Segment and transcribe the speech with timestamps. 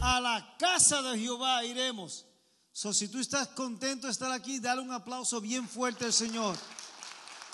[0.00, 2.24] A la casa de Jehová iremos.
[2.72, 6.56] So, si tú estás contento de estar aquí, dale un aplauso bien fuerte al Señor.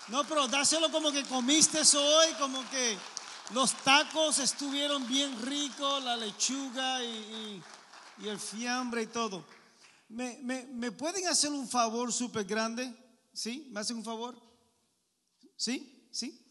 [0.07, 2.97] No, pero dáselo como que comiste hoy, como que
[3.53, 7.61] los tacos estuvieron bien ricos, la lechuga y-
[8.23, 9.45] y el fiambre y todo.
[10.09, 12.95] ¿Me, me, me pueden hacer un favor súper grande?
[13.33, 13.69] ¿Sí?
[13.71, 14.41] ¿Me hacen un favor?
[15.57, 16.09] ¿Sí?
[16.11, 16.45] ¿Sí?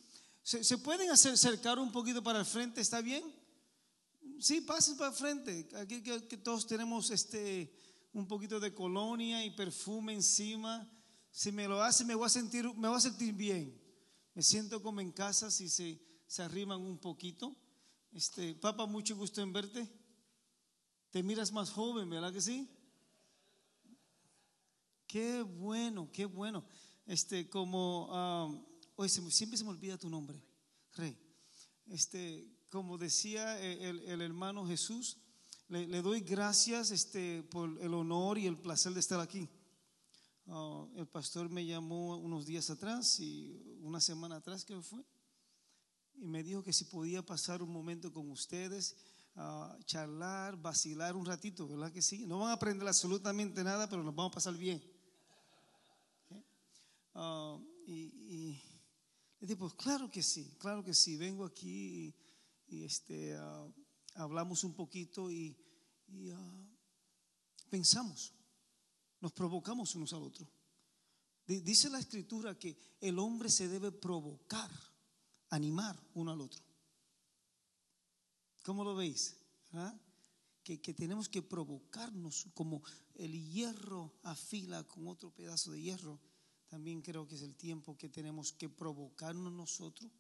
[0.44, 2.82] ¿Se, se pueden acercar un poquito para el frente?
[2.82, 3.24] ¿Está bien?
[4.40, 5.68] Sí, pasen para el frente.
[5.78, 7.74] Aquí que, que todos tenemos este,
[8.14, 10.90] un poquito de colonia y perfume encima.
[11.32, 13.76] Si me lo hacen, me voy a sentir, me voy a sentir bien.
[14.34, 17.56] Me siento como en casa si se, se arriman un poquito.
[18.12, 19.90] Este, papá, mucho gusto en verte.
[21.18, 22.70] Te miras más joven, ¿verdad que sí?
[25.08, 26.64] Qué bueno, qué bueno.
[27.08, 28.56] Este, como, ah,
[28.98, 30.40] oye, se siempre se me olvida tu nombre,
[30.94, 31.18] Rey.
[31.88, 35.18] Este, como decía eh, el, el hermano Jesús,
[35.70, 39.50] le, le doy gracias este, por el honor y el placer de estar aquí.
[40.46, 45.04] Ah, el pastor me llamó unos días atrás y una semana atrás que fue
[46.14, 48.96] y me dijo que si podía pasar un momento con ustedes,
[49.38, 52.26] ah, charlar, vacilar un ratito, ¿verdad que sí?
[52.26, 54.84] No van a aprender absolutamente nada, pero nos vamos a pasar bien.
[56.30, 56.44] ¿Ok?
[57.14, 58.60] Ah, y,
[59.40, 62.14] le pues claro que sí, claro que sí, vengo aquí
[62.68, 63.68] y, este, ah,
[64.16, 65.56] hablamos un poquito y,
[66.34, 66.68] ah,
[67.70, 68.34] pensamos,
[69.22, 70.50] nos provocamos unos al otro.
[71.46, 74.72] Di- Dice la escritura que el hombre se debe provocar,
[75.50, 76.67] animar uno al otro.
[78.68, 79.38] ¿Cómo lo veis?
[79.72, 79.98] ¿Ah?
[80.62, 82.84] Que, que tenemos que provocarnos como
[83.16, 86.20] el hierro afila con otro pedazo de hierro.
[86.68, 90.12] También creo que es el tiempo que tenemos que provocarnos nosotros,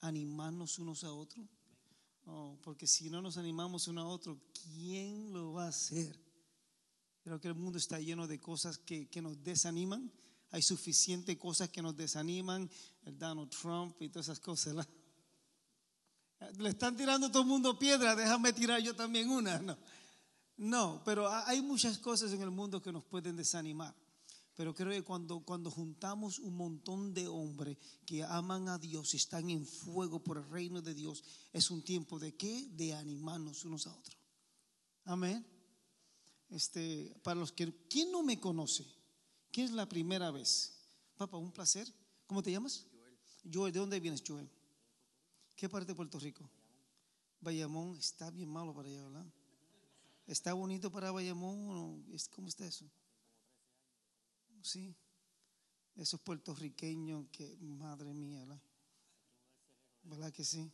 [0.00, 1.46] animarnos unos a otros.
[2.24, 6.18] Oh, porque si no nos animamos uno a otro, ¿quién lo va a hacer?
[7.20, 10.10] Creo que el mundo está lleno de cosas que, que nos desaniman.
[10.52, 12.70] Hay suficiente cosas que nos desaniman.
[13.04, 14.88] El Donald Trump y todas esas cosas.
[16.58, 19.58] Le están tirando todo el mundo piedra, déjame tirar yo también una.
[19.58, 19.76] No,
[20.56, 23.94] no pero ha- hay muchas cosas en el mundo que nos pueden desanimar.
[24.56, 29.16] Pero creo que cuando, cuando juntamos un montón de hombres que aman a Dios y
[29.16, 32.66] están en fuego por el reino de Dios, es un tiempo de qué?
[32.72, 34.18] De animarnos unos a otros.
[35.04, 35.46] Amén.
[36.50, 38.84] Este, para los que, ¿quién no me conoce?
[39.50, 40.72] ¿Quién es la primera vez?
[41.16, 41.90] Papá, un placer.
[42.26, 42.84] ¿Cómo te llamas?
[42.92, 43.18] Joel.
[43.54, 44.50] Joel, ¿de dónde vienes, Joel?
[45.60, 46.48] ¿Qué parte de Puerto Rico?
[47.42, 49.26] Bayamón está bien malo para allá, ¿verdad?
[50.26, 52.02] ¿Está bonito para Bayamón?
[52.34, 52.90] ¿Cómo está eso?
[54.62, 54.96] Sí.
[55.96, 58.62] Esos puertorriqueños que, madre mía, ¿verdad?
[60.04, 60.72] ¿Verdad que sí?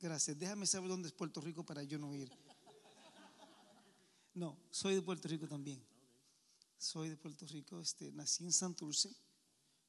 [0.00, 0.38] Gracias.
[0.38, 2.32] Déjame saber dónde es Puerto Rico para yo no ir.
[4.32, 5.84] No, soy de Puerto Rico también.
[6.78, 9.14] Soy de Puerto Rico, este, nací en Santurce,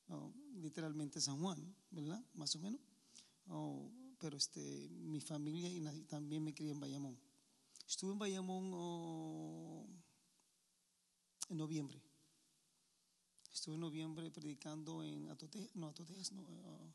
[0.09, 2.21] oh, literalmente San Juan, ¿verdad?
[2.33, 2.81] Más o menos.
[4.19, 7.17] Pero este, mi familia y también me crié en Bayamón.
[7.87, 9.87] Estuve en Bayamón oh,
[11.49, 12.01] en noviembre.
[13.51, 16.93] Estuve en noviembre predicando en Atote, no, Atotejas, no, oh,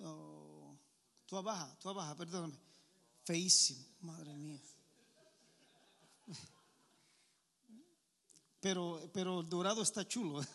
[0.00, 0.78] oh,
[1.26, 2.58] Tua Baja, Tua Baja, perdóname.
[3.24, 4.60] Feísimo, madre mía.
[8.60, 10.40] Pero, pero el dorado está chulo.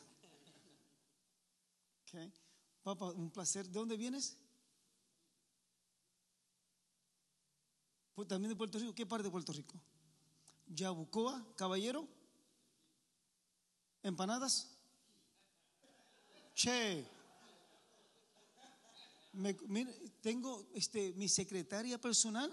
[2.05, 2.31] Ok.
[2.83, 3.65] Papá, un placer.
[3.65, 4.37] ¿De dónde vienes?
[8.27, 8.93] También de Puerto Rico.
[8.93, 9.79] ¿Qué parte de Puerto Rico?
[10.67, 12.07] Yabucoa, Caballero.
[14.03, 14.69] Empanadas.
[16.53, 17.05] Che.
[20.21, 22.51] Tengo este, mi secretaria personal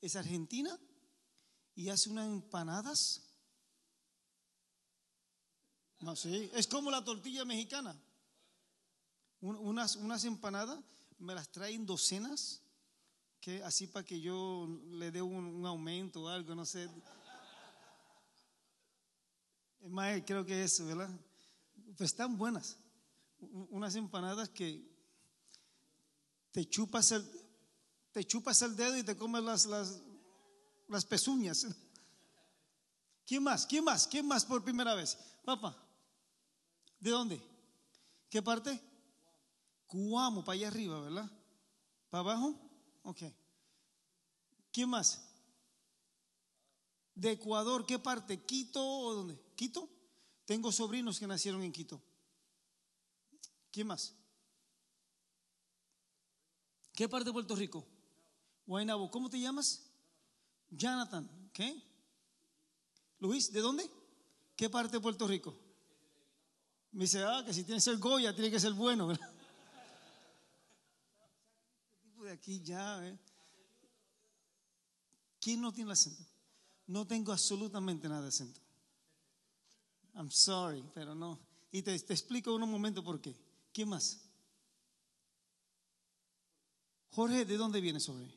[0.00, 0.78] es argentina
[1.74, 3.22] y hace unas empanadas.
[5.98, 8.00] No, sí, es como la tortilla mexicana.
[9.40, 10.78] Un- unas, unas empanadas
[11.18, 12.61] me las traen docenas,
[13.42, 16.88] que así para que yo le dé un, aumento o algo, no sé.
[19.80, 21.10] Es más, creo que eso, ¿verdad?
[21.96, 22.78] Pues están buenas.
[23.70, 24.88] Unas empanadas que
[26.52, 27.28] te chupas el,
[28.12, 30.00] te chupas el dedo y te comes las, las,
[30.86, 31.66] las pezuñas.
[33.26, 33.66] ¿Quién más?
[33.66, 34.06] ¿Quién más?
[34.06, 35.18] ¿Quién más por primera vez?
[35.44, 35.76] Papá,
[37.00, 37.42] ¿de dónde?
[38.30, 38.80] ¿Qué parte?
[39.88, 41.28] Cuamo, para allá arriba, ¿verdad?
[42.08, 42.61] ¿Para abajo?
[43.02, 43.22] Ok.
[44.72, 45.28] ¿Quién más?
[47.14, 48.42] De Ecuador, ¿qué parte?
[48.42, 49.38] ¿Quito o dónde?
[49.54, 49.88] ¿Quito?
[50.44, 52.00] Tengo sobrinos que nacieron en Quito.
[53.70, 54.14] ¿Quién más?
[56.94, 57.86] ¿Qué parte de Puerto Rico?
[58.66, 59.10] Guaynabo.
[59.10, 59.90] ¿Cómo te llamas?
[60.70, 61.28] Jonathan.
[61.52, 61.82] ¿Qué?
[63.18, 63.90] Luis, ¿de dónde?
[64.56, 65.58] ¿Qué parte de Puerto Rico?
[66.92, 69.08] Me dice, ah, que si tiene que ser Goya, tiene que ser bueno.
[69.08, 69.32] ¿verdad?
[72.14, 73.06] de aquí ya.
[73.06, 73.18] ¿eh?
[75.40, 76.24] ¿Quién no tiene acento?
[76.86, 78.60] No tengo absolutamente nada de acento.
[80.14, 81.38] I'm sorry, pero no.
[81.70, 83.34] Y te, explico en un momento por qué.
[83.72, 84.20] ¿Quién más?
[87.10, 88.34] Jorge, ¿de dónde vienes, Jorge?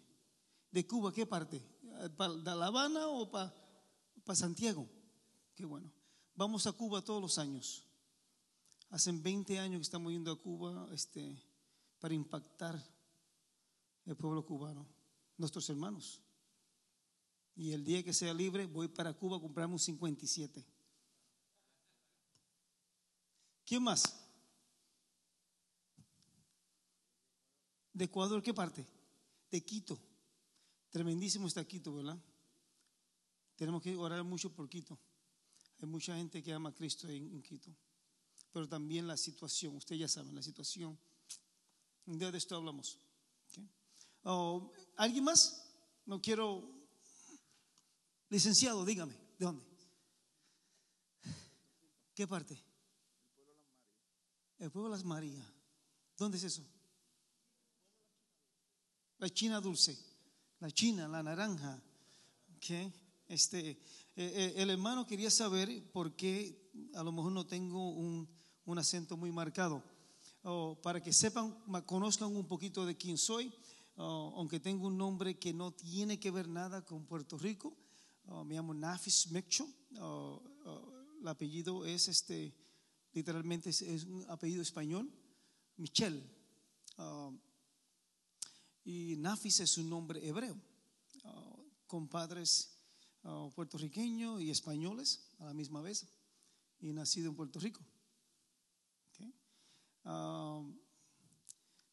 [0.71, 1.11] ¿De Cuba?
[1.11, 1.61] ¿Qué parte?
[1.81, 3.53] ¿De La Habana o para
[4.23, 4.87] pa Santiago?
[5.53, 5.91] Qué bueno.
[6.35, 7.85] Vamos a Cuba todos los años.
[8.89, 11.41] Hacen 20 años que estamos yendo a Cuba este,
[11.99, 12.94] para impactar
[14.05, 14.85] el pueblo cubano,
[15.37, 16.21] nuestros hermanos.
[17.55, 20.65] Y el día que sea libre voy para Cuba a comprarme un 57.
[23.65, 24.03] ¿Quién más?
[27.93, 28.85] ¿De Ecuador qué parte?
[29.49, 29.97] De Quito.
[30.89, 32.17] Tremendísimo está Quito, ¿verdad?
[33.55, 34.99] Tenemos que orar mucho por Quito.
[35.81, 37.73] Hay mucha gente que ama a Cristo en, Quito.
[38.51, 40.97] Pero también la situación, ustedes ya saben, la situación.
[42.05, 42.99] De esto hablamos.
[44.27, 45.63] Oh, ¿Alguien más?
[46.05, 46.67] No quiero.
[48.29, 49.63] Licenciado, dígame, ¿de dónde?
[52.15, 52.59] ¿Qué parte?
[54.57, 55.45] El pueblo de las Marías.
[56.17, 56.65] ¿Dónde es eso?
[59.19, 59.95] La China dulce,
[60.59, 61.79] la China, la naranja.
[62.59, 62.91] ¿Qué?
[63.27, 63.77] Este, eh,
[64.15, 68.27] eh, el hermano quería saber por qué a lo mejor no tengo un,
[68.65, 69.83] un acento muy marcado.
[70.41, 71.55] Oh, para que sepan,
[71.85, 73.53] conozcan un poquito de quién soy.
[73.97, 77.77] Oh, aunque tengo un nombre que no tiene que ver nada con Puerto Rico.
[78.25, 79.67] Oh, me llamo Nafis Mecho.
[79.99, 80.41] Oh,
[81.21, 82.53] el apellido es este,
[83.13, 85.09] literalmente es, un apellido español,
[85.77, 86.29] Michel.
[88.83, 90.55] y Nafis es un nombre hebreo,
[91.87, 92.77] con padres
[93.55, 96.05] puertorriqueños y españoles a la misma vez,
[96.79, 97.81] y nacido en Puerto Rico.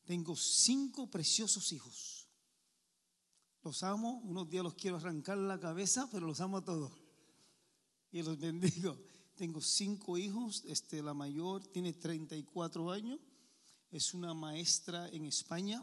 [0.05, 2.27] Tengo cinco preciosos hijos.
[3.63, 6.93] Los amo, unos días los quiero arrancar la cabeza, pero los amo a todos.
[8.11, 8.99] Y los bendigo.
[9.37, 13.19] Tengo cinco hijos, este, la mayor tiene 34 años,
[13.91, 15.83] es una maestra en España,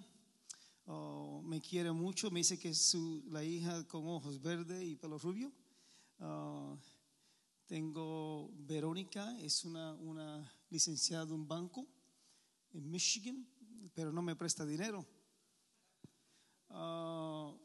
[0.86, 2.95] oh, me quiere mucho, me dice que es
[3.25, 5.51] la hija con ojos verdes y pelo rubio.
[6.19, 6.77] Oh,
[7.65, 11.88] tengo Verónica, es una, una licenciada de un banco
[12.72, 13.48] en Michigan,
[13.94, 15.06] pero no me presta dinero.
[16.70, 17.58] Uh,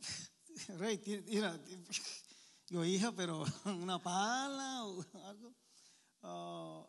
[0.78, 1.60] Rey, mira,
[2.68, 5.54] yo hija, pero una pala o algo.
[6.22, 6.86] Uh,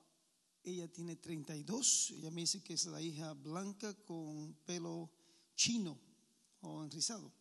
[0.64, 5.12] ella tiene 32, ella me dice que es la hija blanca con pelo
[5.56, 6.00] chino
[6.62, 7.32] o enrizado.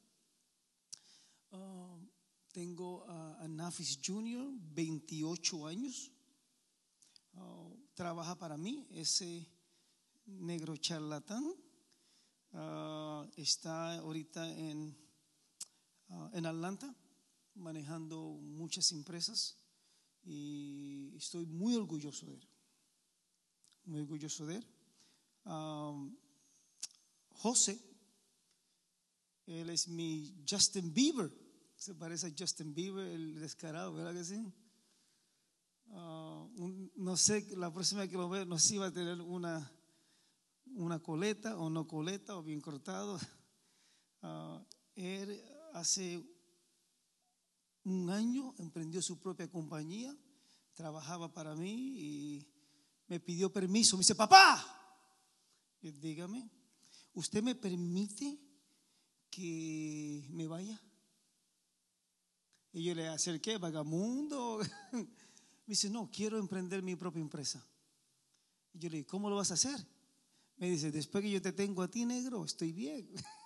[1.53, 2.05] Uh,
[2.53, 6.11] tengo a, Nafis Jr., 28 años.
[7.95, 9.47] trabaja para mí, ese
[10.27, 11.64] negro charlatán
[12.57, 14.97] Ah, está ahorita en,
[16.11, 16.95] ah, en Atlanta
[17.57, 19.59] manejando muchas empresas
[20.23, 22.49] y estoy muy orgulloso de él.
[23.87, 24.67] Muy orgulloso de él.
[27.31, 27.79] José,
[29.47, 31.31] él es mi Justin Bieber.
[31.77, 34.47] Se parece a Justin Bieber, el descarado, ¿verdad que sí?
[35.91, 36.47] Ah,
[36.95, 39.74] no sé, la próxima que lo vea, no sé si va a tener una
[40.75, 43.19] una coleta o no coleta o bien cortado.
[44.27, 44.59] Ah,
[44.95, 45.39] él
[45.75, 46.25] hace
[47.85, 50.17] un año emprendió su propia compañía,
[50.73, 52.47] trabajaba para mí y
[53.07, 53.99] me pidió permiso.
[53.99, 54.65] Me dice, papá,
[55.83, 56.51] dígame,
[57.13, 58.41] ¿usted me permite
[59.29, 60.81] que me vaya?
[62.73, 64.61] Y yo le acerqué, vagamundo.
[64.93, 65.07] me
[65.67, 67.63] dice, no, quiero emprender mi propia empresa.
[68.73, 69.94] Y yo le dije, ¿cómo lo vas a hacer?
[70.57, 73.09] Me dice, después que yo te tengo a ti negro, estoy bien.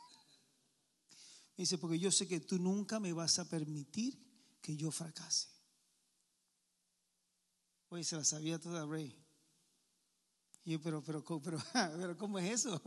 [1.57, 4.17] Me dice, porque yo sé que tú nunca me vas a permitir
[4.61, 5.49] que yo fracase.
[7.89, 9.17] Oye, se la sabía toda Rey.
[10.65, 12.81] Yo, pero, pero, pero, pero, ¿cómo es eso?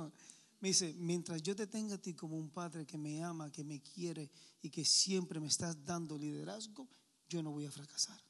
[0.61, 3.63] Me dice, mientras yo te tenga a ti como un padre que me ama, que
[3.63, 4.29] me quiere
[4.61, 6.87] y que siempre me estás dando liderazgo,
[7.27, 8.21] yo no voy a fracasar.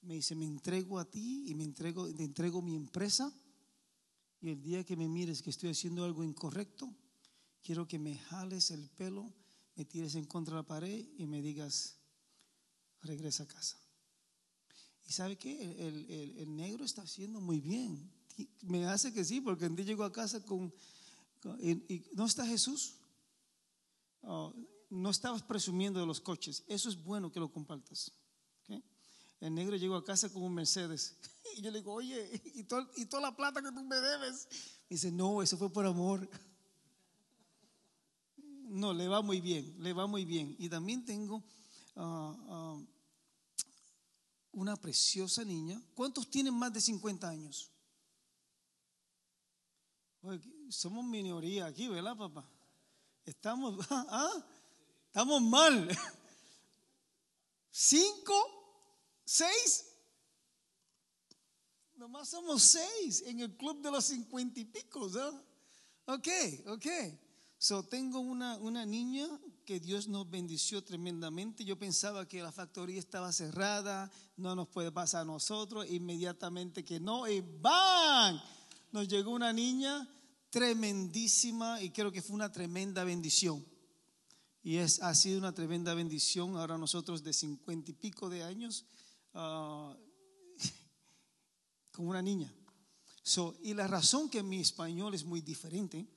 [0.00, 3.32] Me dice, me entrego a ti y me entrego, te entrego mi empresa
[4.40, 6.94] y el día que me mires que estoy haciendo algo incorrecto,
[7.62, 9.32] quiero que me jales el pelo,
[9.74, 11.98] me tires en contra de la pared y me digas,
[13.02, 13.78] regresa a casa.
[15.06, 15.62] ¿Y sabe qué?
[15.62, 18.12] El, el- negro está haciendo muy bien.
[18.62, 20.72] Me hace que sí, porque día llegó a casa con...
[21.60, 22.94] y, ¿No está Jesús?
[24.22, 24.54] Oh,
[24.90, 26.62] no estabas presumiendo de los coches.
[26.66, 28.12] Eso es bueno que lo compartas.
[29.40, 31.16] El negro llegó a casa con un Mercedes.
[31.56, 34.46] Y yo le digo, oye, ¿y, toda la plata que tú me debes?
[34.90, 36.28] Y dice, no, eso fue por amor.
[38.70, 40.54] No, le va muy bien, le va muy bien.
[40.58, 41.42] Y también tengo
[41.96, 42.78] ah, ah,
[44.52, 45.80] una preciosa niña.
[45.94, 47.70] ¿Cuántos tienen más de 50 años?
[50.68, 52.44] Somos minoría aquí, ¿verdad, papá?
[53.24, 54.44] Estamos, ah,
[55.06, 55.88] estamos mal.
[57.70, 58.57] ¿Cinco?
[59.30, 59.84] ¿Seis?
[61.96, 66.14] Nomás somos seis en el club de los cincuenta y pico, ¿no?
[66.14, 66.28] Ok,
[66.68, 66.86] ok.
[67.58, 69.28] So, tengo una, una niña
[69.66, 71.62] que Dios nos bendició tremendamente.
[71.62, 76.98] Yo pensaba que la factoría estaba cerrada, no nos puede pasar a nosotros, inmediatamente que
[76.98, 78.40] no, y ¡bam!
[78.92, 80.08] Nos llegó una niña
[80.48, 83.62] tremendísima y creo que fue una tremenda bendición.
[84.62, 86.56] Y es, ha sido una tremenda bendición.
[86.56, 88.86] Ahora nosotros de cincuenta y pico de años,
[89.34, 89.96] ah,
[91.92, 92.52] con una niña.
[93.22, 96.08] So, y la razón que mi español es muy diferente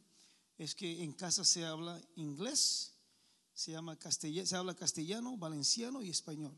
[0.57, 2.93] es que en casa se habla inglés,
[3.53, 6.57] se, llama se habla castellano, valenciano y español.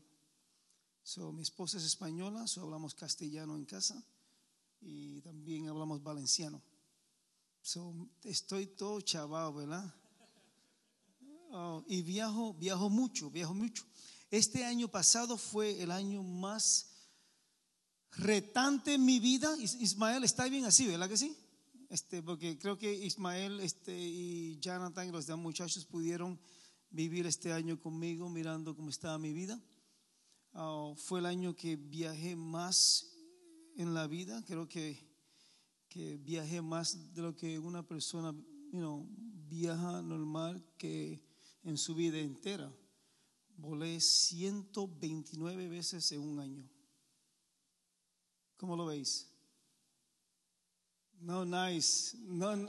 [1.02, 4.02] So, mi esposa es española, so hablamos castellano en casa
[4.80, 6.62] y también hablamos valenciano.
[7.62, 9.94] So, estoy todo chavado, ¿verdad?
[11.50, 13.84] Oh, y viajo, viajo mucho, viajo mucho.
[14.34, 16.90] Este año pasado fue el año más
[18.16, 19.56] retante en mi vida.
[19.60, 21.36] Is- Ismael está bien así, ¿verdad que sí?
[21.88, 26.40] Este, porque creo que Ismael este, y Jonathan los demás muchachos pudieron
[26.90, 29.62] vivir este año conmigo mirando cómo estaba mi vida.
[30.52, 33.06] Ah, fue el año que viajé más
[33.76, 34.42] en la vida.
[34.44, 34.98] Creo que,
[35.88, 38.34] que viajé más de lo que una persona
[38.72, 39.06] you
[39.48, 41.22] viaja normal que
[41.62, 42.74] en su vida entera.
[43.56, 46.68] Volé 129 veces en un año.
[48.56, 49.28] ¿Cómo lo veis?
[51.20, 52.16] No, nice.
[52.18, 52.68] No.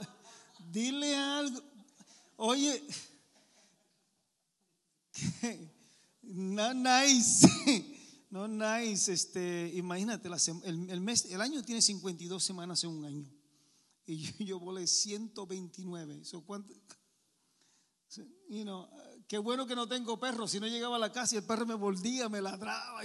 [0.72, 1.62] Dile algo.
[2.38, 2.84] Oye,
[6.22, 7.48] no, nice.
[8.28, 9.14] No, nice.
[9.14, 13.26] Este, imagínate, el, el mes, el año tiene 52 semanas en un año.
[14.06, 16.26] Y yo, yo volé 129.
[16.26, 16.74] So, ¿cuánto?
[18.50, 18.88] You know,
[19.28, 20.48] qué bueno que no tengo perro.
[20.48, 23.02] Si no llegaba a la casa y el perro me volvía, me ladraba.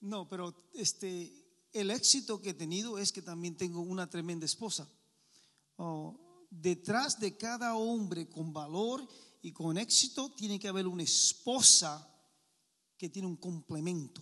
[0.00, 4.88] No, pero este, el éxito que he tenido es que también tengo una tremenda esposa.
[5.76, 9.06] Oh, detrás de cada hombre con valor
[9.42, 12.08] y con éxito tiene que haber una esposa
[12.96, 14.20] que tiene un complemento.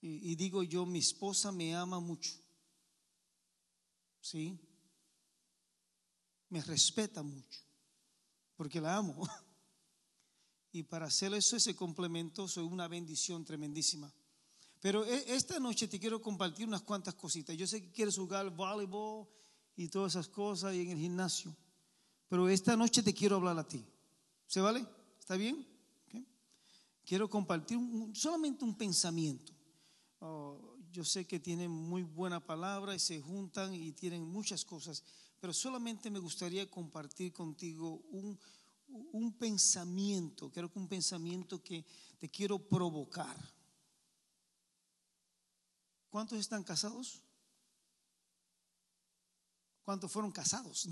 [0.00, 2.32] Y, y digo yo, mi esposa me ama mucho.
[4.20, 4.58] ¿Sí?
[6.48, 7.60] Me respeta mucho.
[8.62, 9.28] Porque la amo.
[10.74, 14.10] Y para hacer eso, ese complemento, soy una bendición tremendísima.
[14.80, 17.54] Pero e- esta noche te quiero compartir unas cuantas cositas.
[17.56, 19.26] Yo sé que quieres jugar voleibol
[19.76, 21.54] y todas esas cosas y en el gimnasio.
[22.28, 23.84] Pero esta noche te quiero hablar a ti.
[24.46, 24.86] ¿Se vale?
[25.18, 25.66] ¿Está bien?
[26.06, 26.22] Ok.
[27.04, 29.52] Quiero compartir un- solamente un pensamiento.
[30.20, 35.02] Oh, yo sé que tienen muy buena palabra y se juntan y tienen muchas cosas,
[35.42, 38.38] pero solamente me gustaría compartir contigo un,
[39.10, 41.84] un pensamiento, creo que un pensamiento que
[42.20, 43.36] te quiero provocar.
[46.10, 47.24] ¿Cuántos están casados?
[49.82, 50.88] ¿Cuántos fueron casados?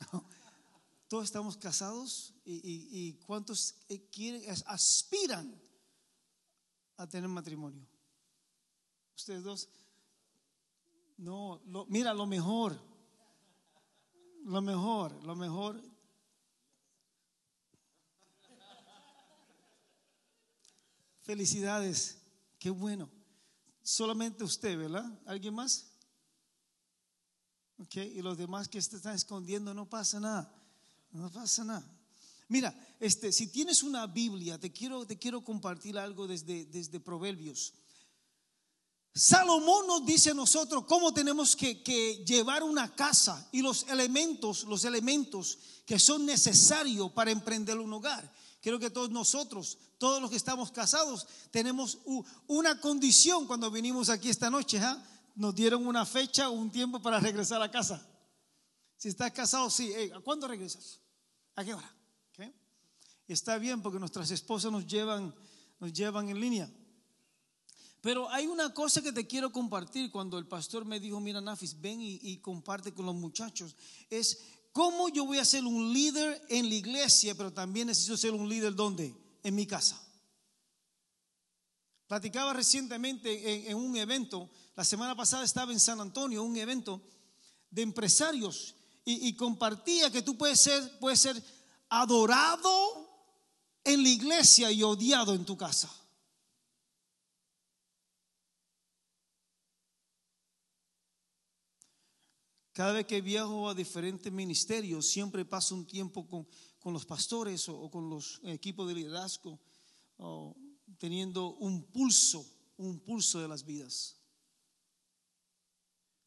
[1.08, 5.62] Todos estamos casados y, cuántos eh, quieren, as- aspiran
[6.96, 7.86] a tener matrimonio.
[9.14, 9.68] Ustedes dos.
[11.18, 12.91] No, mira, lo mejor.
[14.44, 15.80] Lo mejor, lo mejor.
[21.22, 22.18] Felicidades,
[22.58, 23.08] qué bueno.
[23.82, 25.06] Solamente usted, ¿verdad?
[25.26, 25.92] ¿Alguien más?
[27.78, 30.52] Ok, y los demás que se están escondiendo, no pasa nada.
[31.12, 31.84] No pasa nada.
[32.48, 37.74] Mira, este, si tienes una Biblia, te quiero, te quiero compartir algo desde, desde Proverbios.
[39.14, 44.84] Salomón nos dice a nosotros cómo tenemos que, llevar una casa y los elementos, los
[44.84, 48.32] elementos que son necesarios para emprender un hogar.
[48.62, 51.98] Creo que todos nosotros, todos los que estamos casados, tenemos
[52.46, 54.78] una condición cuando vinimos aquí esta noche.
[54.78, 55.02] ¿ah?
[55.34, 58.06] Nos dieron una fecha, un tiempo para regresar a casa.
[58.96, 59.92] Si estás casado, sí.
[60.14, 61.00] ¿A cuándo regresas?
[61.56, 61.96] ¿A qué hora?
[63.28, 65.34] Está bien porque nuestras esposas nos llevan
[65.82, 66.70] nos llevan en línea.
[68.02, 71.80] Pero hay una cosa que te quiero compartir cuando el pastor me dijo, mira Nafis,
[71.80, 73.74] ven y, y comparte con los muchachos.
[74.10, 74.40] Es
[74.72, 78.48] cómo yo voy a ser un líder en la iglesia, pero también necesito ser un
[78.48, 79.14] líder donde?
[79.42, 80.02] En mi casa.
[82.12, 87.00] Platicaba recientemente en, un evento, la semana pasada estaba en San Antonio, un evento
[87.70, 91.42] de empresarios, y, compartía que tú puedes ser, puedes ser
[91.88, 93.08] adorado
[93.82, 95.90] en la iglesia y odiado en tu casa.
[102.72, 107.90] Cada vez que viajo a diferentes ministerios, siempre paso un tiempo con, los pastores o,
[107.90, 109.60] con los equipos de liderazgo,
[110.98, 112.46] teniendo un pulso,
[112.78, 114.16] un pulso de las vidas.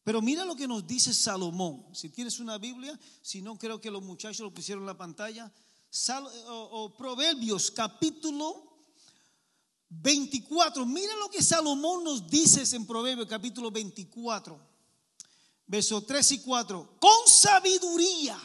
[0.04, 1.84] Pero mira lo que nos dice Salomón.
[1.92, 5.52] Si tienes una Biblia, si no creo que los muchachos lo pusieron en la pantalla.
[6.96, 8.86] Proverbios capítulo
[9.88, 10.86] 24.
[10.86, 14.75] Mira lo que Salomón nos dice en Proverbios capítulo 24
[15.66, 18.40] versos 3 y 4, con sabiduría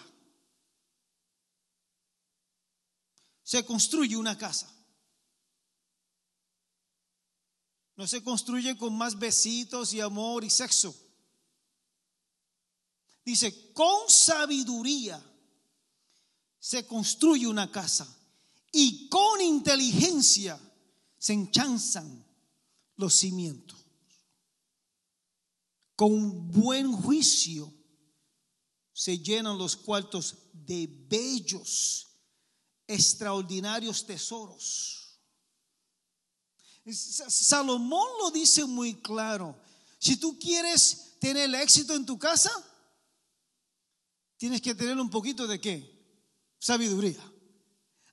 [3.44, 4.68] se construye una casa.
[7.96, 10.96] No se construye con más besitos y amor y sexo.
[13.24, 15.24] Dice, con sabiduría
[16.58, 18.08] se construye una casa
[18.72, 20.60] y con inteligencia
[21.20, 22.26] se enchanzan
[22.96, 23.81] los cimientos
[26.02, 27.72] con buen juicio
[28.92, 32.08] se llenan los cuartos de bellos,
[32.88, 35.22] extraordinarios tesoros.
[36.92, 39.62] Salomón lo dice muy claro.
[40.00, 42.52] Si tú quieres tener éxito en tu casa,
[44.38, 46.04] tienes que tener un poquito de qué?
[46.58, 47.22] Sabiduría.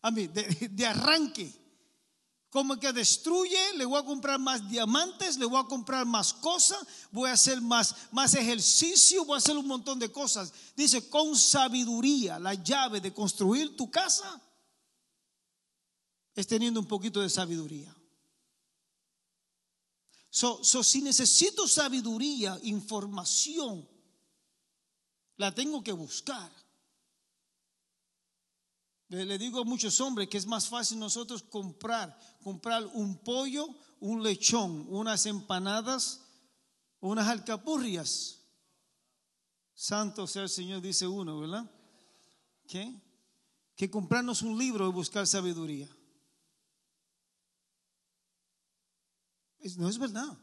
[0.02, 1.57] A mí, de, de arranque
[2.50, 6.78] como que destruye, le voy a comprar más diamantes, le voy a comprar más cosas,
[7.10, 10.52] voy a hacer más, más ejercicio, voy a hacer un montón de cosas.
[10.74, 14.40] Dice, con sabiduría, la llave de construir tu casa
[16.34, 17.94] es teniendo un poquito de sabiduría.
[20.30, 23.86] So, so, si necesito sabiduría, información,
[25.36, 26.50] la tengo que buscar.
[29.08, 33.66] Le, digo a muchos hombres que es más fácil nosotros comprar, comprar un pollo,
[34.00, 36.20] un lechón, unas empanadas,
[37.00, 38.42] unas alcapurrias.
[39.74, 41.70] Santo sea el Señor, dice uno, ¿verdad?
[42.66, 43.00] ¿Qué?
[43.76, 45.88] Que comprarnos un libro y buscar sabiduría.
[49.76, 50.38] No es verdad.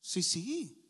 [0.00, 0.82] Sí, sí.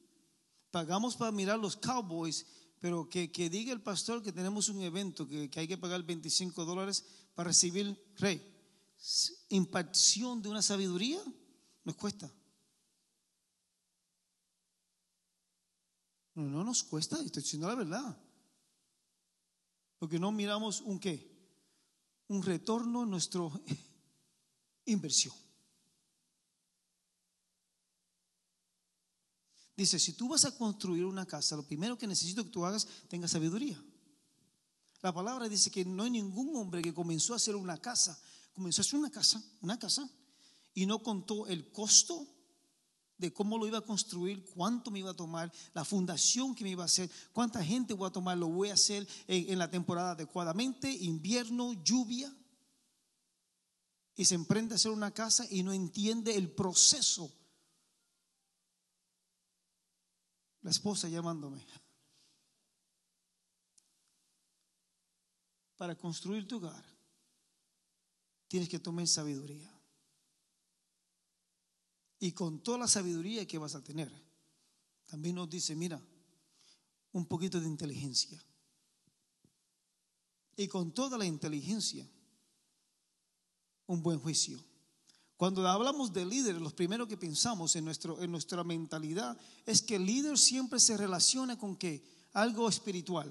[0.71, 2.47] Pagamos para mirar los Cowboys
[2.81, 7.05] pero que, diga el pastor que tenemos un evento, que, hay que pagar 25 dólares
[7.35, 8.43] para recibir rey.
[9.49, 11.23] Impartición de una sabiduría
[11.85, 12.33] nos cuesta.
[16.35, 18.23] No, no nos cuesta, estoy diciendo la verdad.
[19.99, 21.35] Porque no miramos un qué,
[22.29, 23.41] un retorno en nuestra
[24.85, 25.35] inversión.
[29.77, 32.89] Dice, si tú vas a construir una casa, lo primero que necesito que tú hagas,
[33.09, 33.83] tenga sabiduría.
[35.03, 38.19] La palabra dice que no hay ningún hombre que comenzó a hacer una casa,
[38.55, 40.09] comenzó a hacer una casa, una casa,
[40.73, 42.27] y no contó el costo
[43.19, 46.71] de cómo lo iba a construir, cuánto me iba a tomar, la fundación que me
[46.71, 49.71] iba a hacer, cuánta gente voy a tomar, lo voy a hacer en, en la
[49.71, 52.35] temporada adecuadamente, invierno, lluvia.
[54.15, 57.31] Y se emprende a hacer una casa y no entiende el proceso
[60.67, 61.65] la esposa llamándome.
[65.77, 66.85] Para construir tu hogar,
[68.49, 69.73] tienes que tomar sabiduría.
[72.19, 74.11] Y con toda la sabiduría que vas a tener,
[75.07, 76.03] también nos dice, mira,
[77.13, 78.45] un poquito de inteligencia.
[80.57, 82.11] Y con toda la inteligencia,
[83.87, 84.61] un buen juicio.
[85.37, 89.97] Cuando hablamos de líder, lo primero que pensamos en, nuestro, en nuestra mentalidad es que
[89.97, 93.31] el líder siempre se relaciona con que algo espiritual.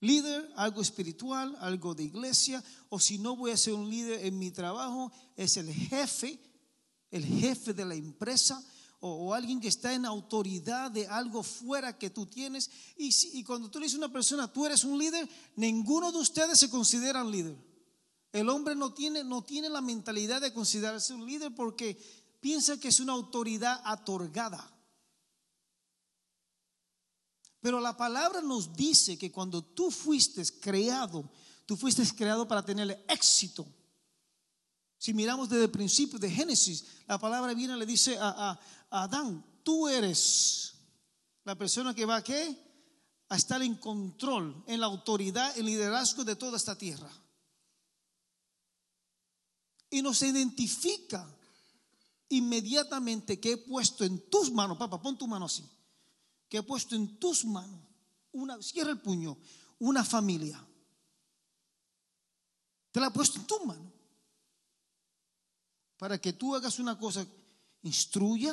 [0.00, 4.38] Líder, algo espiritual, algo de iglesia, o si no voy a ser un líder en
[4.38, 6.38] mi trabajo, es el jefe,
[7.10, 8.62] el jefe de la empresa,
[9.00, 12.70] o, alguien que está en autoridad de algo fuera que tú tienes.
[12.96, 15.26] Y, y cuando tú le dices a una persona, tú eres un líder,
[15.56, 17.56] ninguno de ustedes se consideran líder.
[18.34, 21.96] El hombre no tiene, no tiene la mentalidad de considerarse un líder porque
[22.40, 24.68] piensa que es una autoridad otorgada.
[27.60, 31.30] Pero la palabra nos dice que cuando tú fuiste creado,
[31.64, 33.64] tú fuiste creado para tener éxito.
[34.98, 38.60] Si miramos desde el principio de Génesis, la palabra viene y le dice a, a-
[39.04, 40.74] Adán, tú eres
[41.44, 42.58] la persona que va a qué?
[43.28, 47.08] A estar en control, en la autoridad, en liderazgo de toda esta tierra.
[49.94, 51.24] Y nos identifica
[52.28, 55.62] inmediatamente que he puesto en tus manos, papá, pon tu mano así,
[56.48, 57.80] que he puesto en tus manos,
[58.32, 59.38] una, cierra el puño,
[59.78, 60.60] una familia.
[62.90, 63.92] Te la he puesto en tu mano.
[65.96, 67.24] Para que tú hagas una cosa,
[67.82, 68.52] instruya,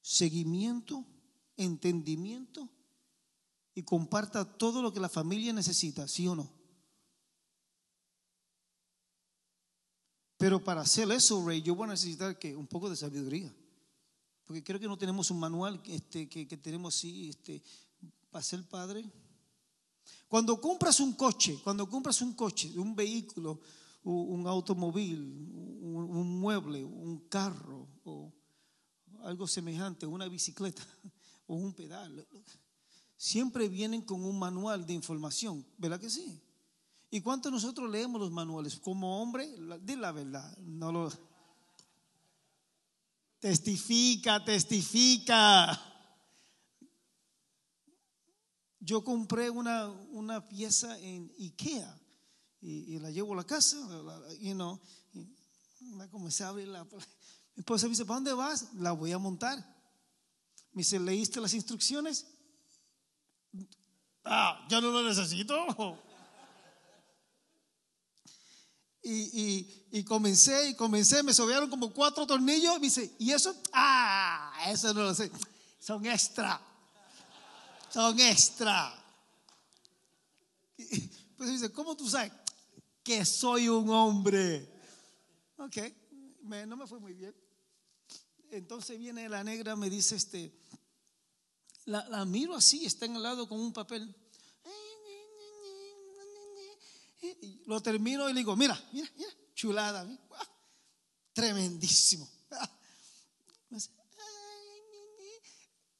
[0.00, 1.04] seguimiento,
[1.56, 2.68] entendimiento
[3.74, 6.65] y comparta todo lo que la familia necesita, ¿sí o no?
[10.46, 13.52] Pero para hacer eso, Rey, yo voy a necesitar que un poco de sabiduría.
[14.44, 17.60] Porque creo que no tenemos un manual este, que, tenemos así este,
[18.30, 19.04] para ser padre.
[20.28, 23.60] Cuando compras un coche, cuando compras un coche, un vehículo,
[24.04, 28.32] un, un automóvil, un, un mueble, un carro o
[29.24, 30.86] algo semejante, una bicicleta
[31.48, 32.24] o un pedal,
[33.16, 36.40] siempre vienen con un manual de información, ¿verdad que sí?
[37.16, 38.78] ¿Y cuánto nosotros leemos los manuales?
[38.78, 39.48] Como hombre,
[39.80, 41.10] di la verdad, no lo
[43.38, 45.80] testifica, testifica.
[48.80, 51.98] Yo compré una, una pieza en Ikea
[52.60, 53.78] y, la llevo a la casa,
[54.38, 54.78] you know,
[55.14, 55.26] y
[55.96, 56.84] la comencé a abrir la.
[56.84, 58.74] Mi esposa me dice, ¿para dónde vas?
[58.74, 59.58] La voy a montar.
[60.72, 62.26] Me dice, ¿leíste las instrucciones?
[64.22, 66.04] Ah, yo no lo necesito.
[69.08, 72.74] Y, y, y comencé y comencé, me sobraron como cuatro tornillos.
[72.80, 73.54] Me dice, ¿y eso?
[73.72, 75.30] Ah, eso no lo sé.
[75.78, 76.60] Son extra.
[77.88, 78.92] Son extra.
[80.76, 81.00] Y,
[81.36, 82.32] pues dice, ¿cómo tú sabes?
[83.04, 84.68] Que soy un hombre.
[85.58, 85.76] Ok,
[86.42, 87.34] no me fue muy bien.
[88.50, 90.52] Entonces viene la negra, me dice, este,
[91.84, 94.12] la, la miro así, está en el lado con un papel.
[97.40, 100.06] Y Lo termino y le digo, mira, mira, mira, chulada,
[101.32, 102.28] tremendísimo.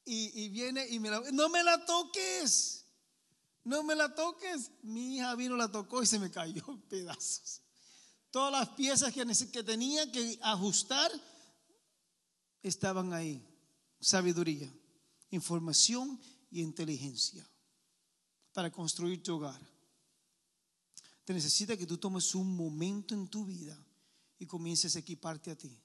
[0.09, 2.85] Y, viene y me la, no me la toques,
[3.65, 4.71] no me la toques.
[4.83, 7.61] Mi hija vino, la tocó y se me cayó en pedazos.
[8.31, 11.11] Todas las piezas que, que tenía que ajustar
[12.63, 13.45] estaban ahí.
[13.99, 14.73] Sabiduría,
[15.31, 16.21] información
[16.53, 17.45] y inteligencia
[18.53, 19.61] para construir tu hogar.
[21.27, 23.77] Te necesita que tú tomes un momento en tu vida
[24.39, 25.77] y comiences a equiparte a ti.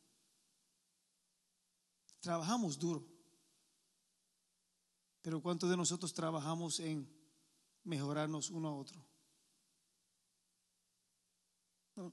[2.19, 3.03] Trabajamos duro,
[5.23, 7.11] pero ¿cuántos de nosotros trabajamos en
[7.83, 9.03] mejorarnos uno a otro?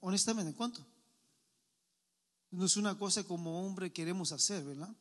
[0.01, 0.87] Honestamente, ¿cuánto?
[2.51, 4.97] No es una cosa como hombre queremos hacer, ¿verdad?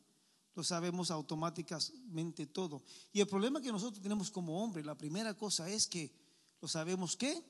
[0.54, 2.82] Lo sabemos automáticamente todo.
[3.10, 6.14] Y el problema que nosotros tenemos como hombre, la primera cosa es que
[6.60, 7.42] lo sabemos qué?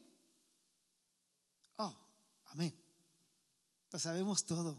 [1.78, 1.94] Oh,
[2.46, 2.74] amén.
[3.90, 4.78] Lo sabemos todo.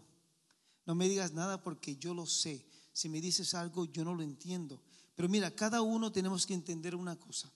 [0.86, 2.66] No me digas nada porque yo lo sé.
[2.94, 4.82] Si me dices algo, yo no lo entiendo.
[5.16, 7.52] Pero mira, cada uno tenemos que entender una cosa.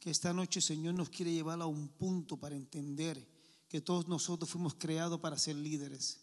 [0.00, 3.26] Que esta noche el Señor nos quiere llevar a un punto para entender
[3.68, 6.20] que todos nosotros fuimos creados para ser líderes.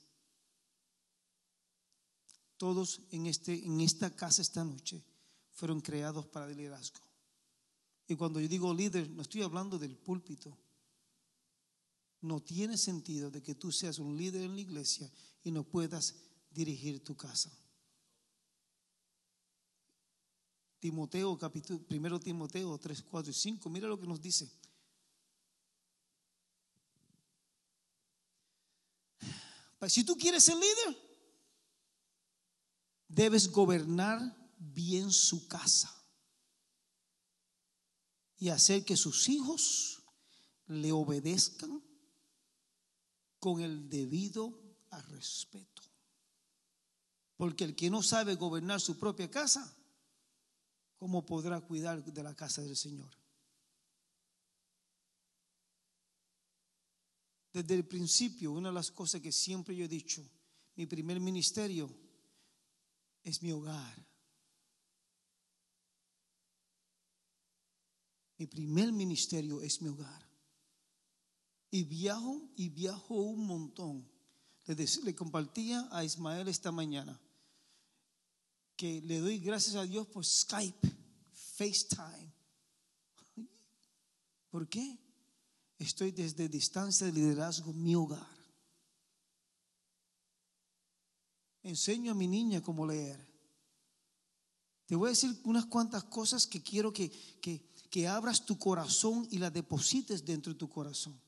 [2.58, 5.04] Todos en, este, en esta casa esta noche
[5.52, 7.00] fueron creados para el liderazgo.
[8.08, 10.58] Y cuando yo digo líder, no estoy hablando del púlpito.
[12.24, 15.12] No tiene sentido de que tú seas un líder en la iglesia
[15.44, 16.16] y no puedas
[16.52, 17.52] dirigir tu casa.
[20.80, 24.50] Timoteo, capítulo, primero Timoteo 3, 4 y 5, mira lo que nos dice.
[29.90, 30.98] Si tú quieres ser líder,
[33.10, 34.22] debes gobernar
[34.58, 35.94] bien su casa
[38.38, 40.04] y hacer que sus hijos
[40.68, 41.84] le obedezcan
[43.44, 44.58] con el debido
[45.02, 45.82] respeto.
[47.36, 49.76] Porque el que no sabe gobernar su propia casa,
[50.96, 53.12] ¿cómo podrá cuidar de la casa del Señor?
[57.52, 60.26] Desde el principio, una de las cosas que siempre yo he dicho,
[60.76, 61.94] mi primer ministerio
[63.24, 64.08] es mi hogar.
[68.38, 70.33] Mi primer ministerio es mi hogar.
[71.74, 74.08] Y viajo y viajo un montón.
[74.68, 77.20] Le, le compartía a Ismael esta mañana
[78.76, 80.88] que le doy gracias a Dios por Skype,
[81.32, 82.32] FaceTime.
[84.52, 85.00] ¿Por qué?
[85.80, 88.38] estoy desde distancia de liderazgo mi hogar.
[91.64, 93.20] Enseño a mi niña cómo leer.
[94.86, 97.10] Te voy a decir unas cuantas cosas que quiero que,
[97.42, 101.20] que, que abras tu corazón y las deposites dentro de tu corazón.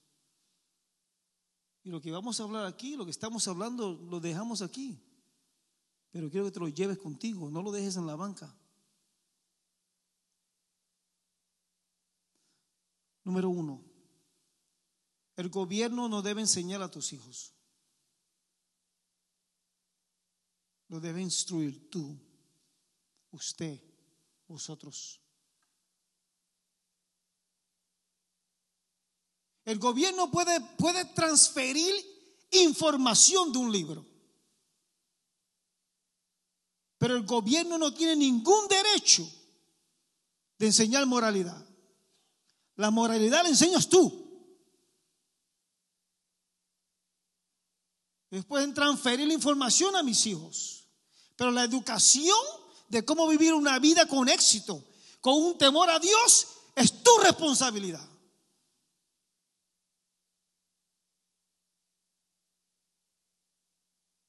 [1.86, 5.00] Y lo que vamos a hablar aquí, lo que estamos hablando, lo dejamos aquí.
[6.10, 8.52] Pero quiero que te lo lleves contigo, no lo dejes en la banca.
[13.24, 13.84] Número uno,
[15.36, 17.54] el gobierno no debe enseñar a tus hijos.
[20.88, 22.20] Lo debe instruir tú,
[23.30, 23.80] usted,
[24.48, 25.22] vosotros.
[29.66, 31.94] El gobierno puede, puede transferir
[32.52, 34.06] información de un libro.
[36.98, 39.28] Pero el gobierno no tiene ningún derecho
[40.58, 41.66] de enseñar moralidad.
[42.76, 44.24] La moralidad la enseñas tú.
[48.48, 50.90] Pueden transferir la información a mis hijos.
[51.36, 52.38] Pero la educación
[52.90, 54.84] de cómo vivir una vida con éxito,
[55.22, 58.15] con un temor a Dios, es tu responsabilidad.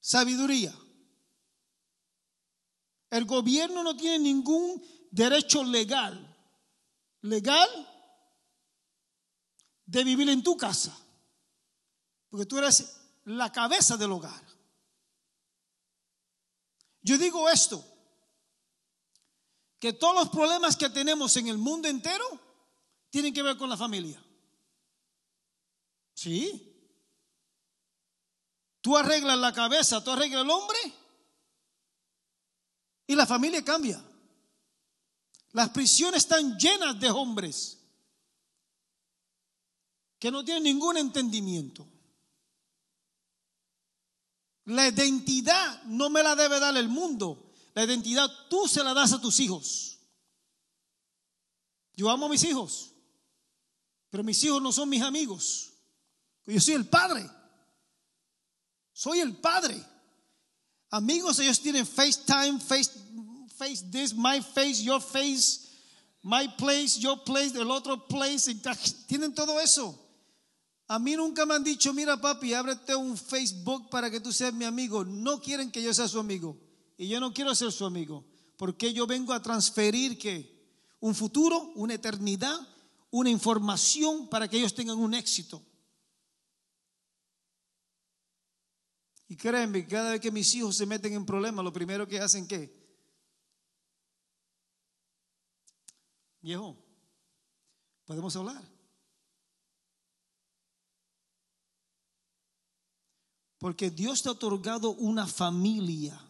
[0.07, 0.73] Sabiduría.
[3.11, 6.15] El gobierno no tiene ningún derecho legal,
[7.23, 7.69] legal,
[9.85, 10.97] de vivir en tu casa.
[12.29, 14.47] Porque tú eres la cabeza del hogar.
[17.01, 17.85] Yo digo esto,
[19.81, 22.25] que todos los problemas que tenemos en el mundo entero
[23.11, 24.25] tienen que ver con la familia.
[26.15, 26.76] Sí.
[28.87, 30.79] Tú arreglas la cabeza, tú arreglas el hombre
[33.09, 34.01] y la familia cambia.
[35.51, 37.81] Las prisiones están llenas de hombres
[40.21, 41.85] que no tienen ningún entendimiento.
[44.67, 47.51] La identidad no me la debe dar el mundo.
[47.75, 49.99] La identidad tú se la das a tus hijos.
[51.97, 52.93] Yo amo a mis hijos,
[54.11, 55.73] pero mis hijos no son mis amigos.
[56.45, 57.29] Yo soy el padre.
[58.97, 59.77] Soy el padre.
[60.91, 62.93] Amigos, ellos tienen FaceTime, face,
[63.55, 65.69] face this, my face, your face,
[66.23, 68.51] my place, your place, el otro place.
[69.07, 70.03] Tienen todo eso.
[70.89, 74.55] A mí nunca me han dicho, mira papi, ábrete un Facebook para que tú seas
[74.55, 75.05] mi amigo.
[75.05, 76.57] No quieren que yo sea su amigo.
[76.97, 78.25] Y yo no quiero ser su amigo.
[78.57, 80.59] Porque yo vengo a transferir que
[81.01, 82.59] un futuro, una eternidad,
[83.11, 85.63] una información para que ellos tengan un éxito.
[89.29, 92.47] Y créanme, cada vez que mis hijos se meten en problemas, lo primero que hacen
[92.47, 92.87] que
[96.41, 96.77] viejo,
[98.05, 98.63] podemos hablar.
[103.59, 106.21] Porque Dios te ha otorgado una familia.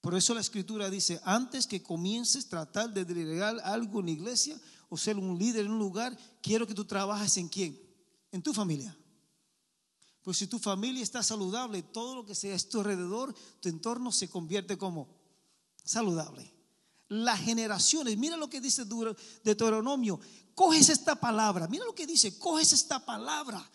[0.00, 4.12] Por eso la escritura dice, antes que comiences a tratar de delegar algo en la
[4.12, 7.78] iglesia o ser un líder en un lugar, quiero que tú trabajes en quién?
[8.30, 8.96] En tu familia.
[10.22, 14.12] Pues si tu familia está saludable, todo lo que sea a tu alrededor, tu entorno
[14.12, 15.08] se convierte como
[15.84, 16.52] saludable.
[17.08, 18.84] Las generaciones, mira lo que dice
[19.44, 20.20] Deuteronomio,
[20.54, 23.68] coges esta palabra, mira lo que dice, coges esta palabra,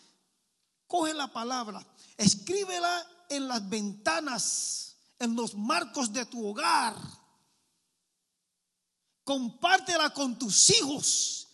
[0.88, 1.86] coge la palabra
[2.17, 6.95] Escríbela en las ventanas, en los marcos de tu hogar.
[9.23, 11.47] Compártela con tus hijos.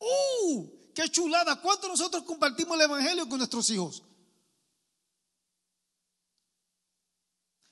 [0.00, 0.68] ¡Uh!
[0.92, 1.60] ¡Qué chulada!
[1.60, 4.02] ¿Cuánto nosotros compartimos el Evangelio con nuestros hijos?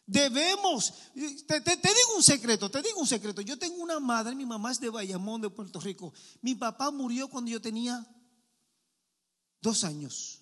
[0.09, 0.93] Debemos,
[1.47, 3.43] te, digo un secreto, te digo un secreto.
[3.43, 6.13] Yo tengo una madre, mi mamá es de Bayamón, de Puerto Rico.
[6.43, 8.05] Mi papá murió cuando yo tenía
[9.61, 10.39] dos años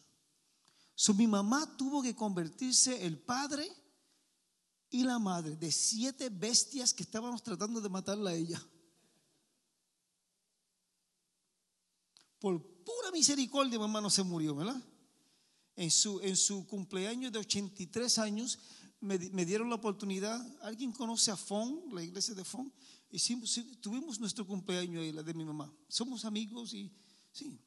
[1.14, 3.70] mi mamá tuvo que convertirse el padre
[4.90, 8.62] y la madre de siete bestias que estábamos tratando de matarla a ella.
[12.38, 14.80] Por pura misericordia, mamá no se murió, ¿verdad?
[15.74, 18.58] En su, en su cumpleaños de 83 años
[19.00, 20.40] me, dieron la oportunidad.
[20.62, 22.72] ¿Alguien conoce a Fon, la iglesia de Fon?
[23.10, 25.72] Hicimos, tuvimos nuestro cumpleaños ahí, la de mi mamá.
[25.88, 26.90] Somos amigos y
[27.32, 27.58] sí.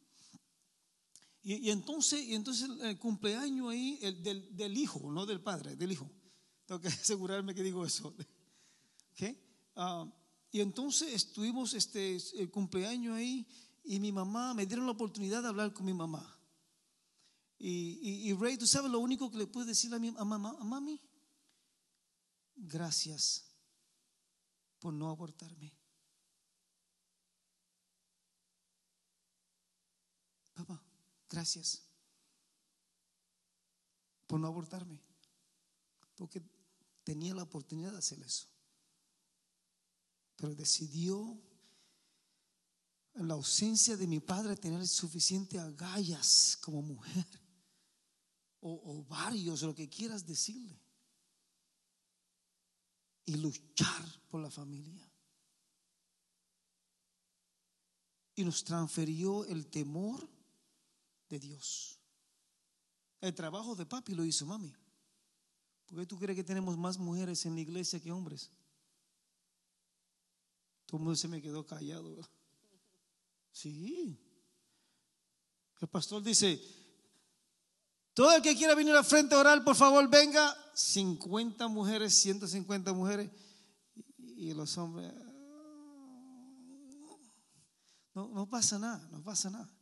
[1.41, 6.11] Y, entonces, y entonces el cumpleaños ahí el del, hijo, no del padre, del hijo.
[6.65, 8.13] Tengo que asegurarme que digo eso.
[9.75, 10.05] Ah,
[10.51, 13.47] y entonces estuvimos este, el cumpleaños ahí
[13.83, 16.37] y mi mamá, me dieron la oportunidad de hablar con mi mamá.
[17.57, 20.63] Y, y, Ray, tú sabes lo único que le puedo decir a mi mamá, a
[20.63, 20.99] mami,
[22.59, 23.45] gracias
[24.79, 25.73] por no abortarme.
[30.53, 30.83] Papá,
[31.29, 31.83] Gracias
[34.25, 35.01] por no abortarme.
[36.15, 36.41] Porque
[37.03, 38.47] tenía la oportunidad de hacer eso.
[40.35, 41.39] Pero decidió,
[43.13, 47.27] en la ausencia de mi padre, tener suficiente agallas como mujer.
[48.61, 50.77] O, varios, lo que quieras decirle.
[53.29, 55.07] Y luchar por la familia.
[58.33, 60.27] Y nos transfirió el temor
[61.29, 61.99] de Dios.
[63.21, 64.73] El trabajo de papi lo hizo mami.
[65.85, 68.49] ¿Por qué tú crees que tenemos más mujeres en la iglesia que hombres?
[70.87, 72.27] Todo el mundo se me quedó callado.
[73.51, 74.19] Sí.
[75.79, 76.59] El pastor dice,
[78.19, 80.53] todo el que quiera venir al frente a orar, por favor, venga.
[80.73, 83.31] 50 mujeres, 150 mujeres.
[84.17, 85.09] Y los hombres...
[88.13, 89.73] No, no pasa nada, no pasa nada.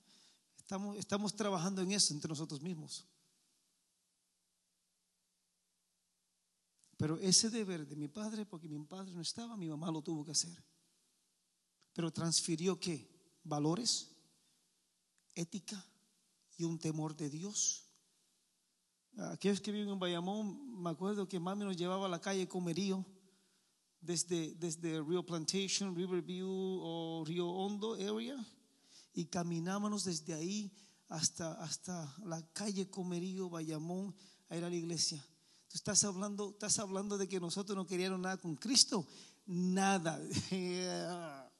[0.55, 3.07] Estamos, estamos trabajando en eso entre nosotros mismos.
[6.95, 10.23] Pero ese deber de mi padre, porque mi padre no estaba, mi mamá lo tuvo
[10.23, 10.63] que hacer.
[11.91, 13.09] Pero transfirió qué?
[13.43, 14.11] Valores,
[15.33, 15.83] ética
[16.55, 17.86] y un temor de Dios.
[19.17, 23.03] Aquellos que viven en Bayamón, me acuerdo que mami nos llevaba a la calle Comerío,
[23.99, 28.37] desde, desde Rio Plantation, Riverview o Río Hondo area,
[29.13, 30.71] y caminábamos desde ahí
[31.09, 34.15] hasta, hasta la calle Comerío, Bayamón,
[34.49, 35.25] a ir a la iglesia.
[35.67, 39.05] Tú estás hablando, estás hablando de que nosotros no queríamos nada con Cristo.
[39.47, 40.21] Nada.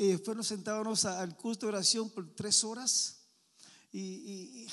[0.00, 3.18] Y después nos sentábamos al culto de oración por tres horas.
[3.90, 4.68] Y,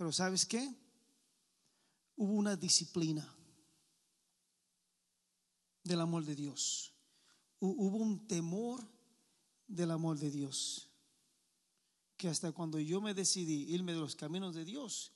[0.00, 0.66] pero ¿sabes qué?
[2.16, 3.36] Hubo una disciplina
[5.84, 6.94] del amor de Dios.
[7.58, 8.82] Hubo un temor
[9.66, 10.88] del amor de Dios.
[12.16, 15.12] Que hasta cuando yo me decidí irme de los caminos de Dios,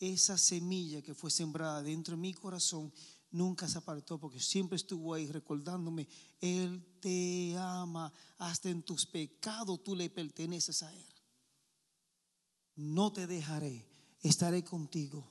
[0.00, 2.92] esa semilla que fue sembrada dentro de mi corazón
[3.30, 6.08] nunca se apartó porque siempre estuvo ahí recordándome,
[6.40, 11.06] Él te ama, hasta en tus pecados tú le perteneces a Él.
[12.74, 13.93] No te dejaré,
[14.28, 15.30] estaré contigo.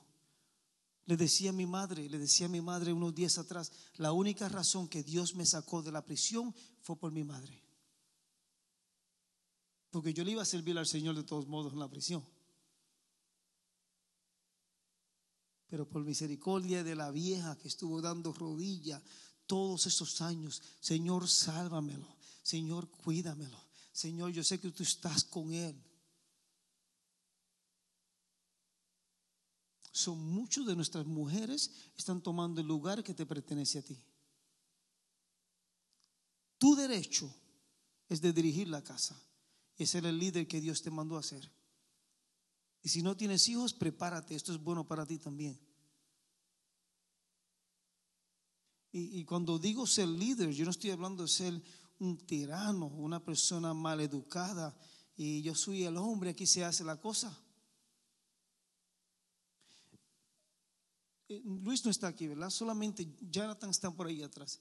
[1.06, 4.48] Le decía a mi madre, le decía a mi madre unos días atrás, la única
[4.48, 7.62] razón que Dios me sacó de la prisión fue por mi madre.
[9.90, 12.24] Porque yo le iba a servir al Señor de todos modos en la prisión.
[15.74, 19.02] pero por misericordia de la vieja que estuvo dando rodilla
[19.44, 23.58] todos esos años, Señor, sálvamelo, Señor, cuídamelo,
[23.90, 25.74] Señor, yo sé que tú estás con él.
[29.94, 33.96] Son muchos de nuestras mujeres están tomando el lugar que te pertenece a ti.
[36.58, 37.32] Tu derecho
[38.08, 39.16] es de dirigir la casa
[39.78, 41.48] y ser el líder que Dios te mandó a ser.
[42.82, 45.60] Y si no tienes hijos, prepárate, esto es bueno para ti también.
[48.90, 51.62] Y, cuando digo ser líder, yo no estoy hablando de ser
[52.00, 54.76] un tirano, una persona mal educada,
[55.16, 57.36] y yo soy el hombre, aquí se hace la cosa.
[59.72, 59.98] Eh,
[61.28, 62.50] Luis no está aquí, ¿verdad?
[62.50, 64.60] Solamente Jonathan está por ahí atrás.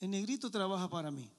[0.00, 1.30] El negrito trabaja para mí.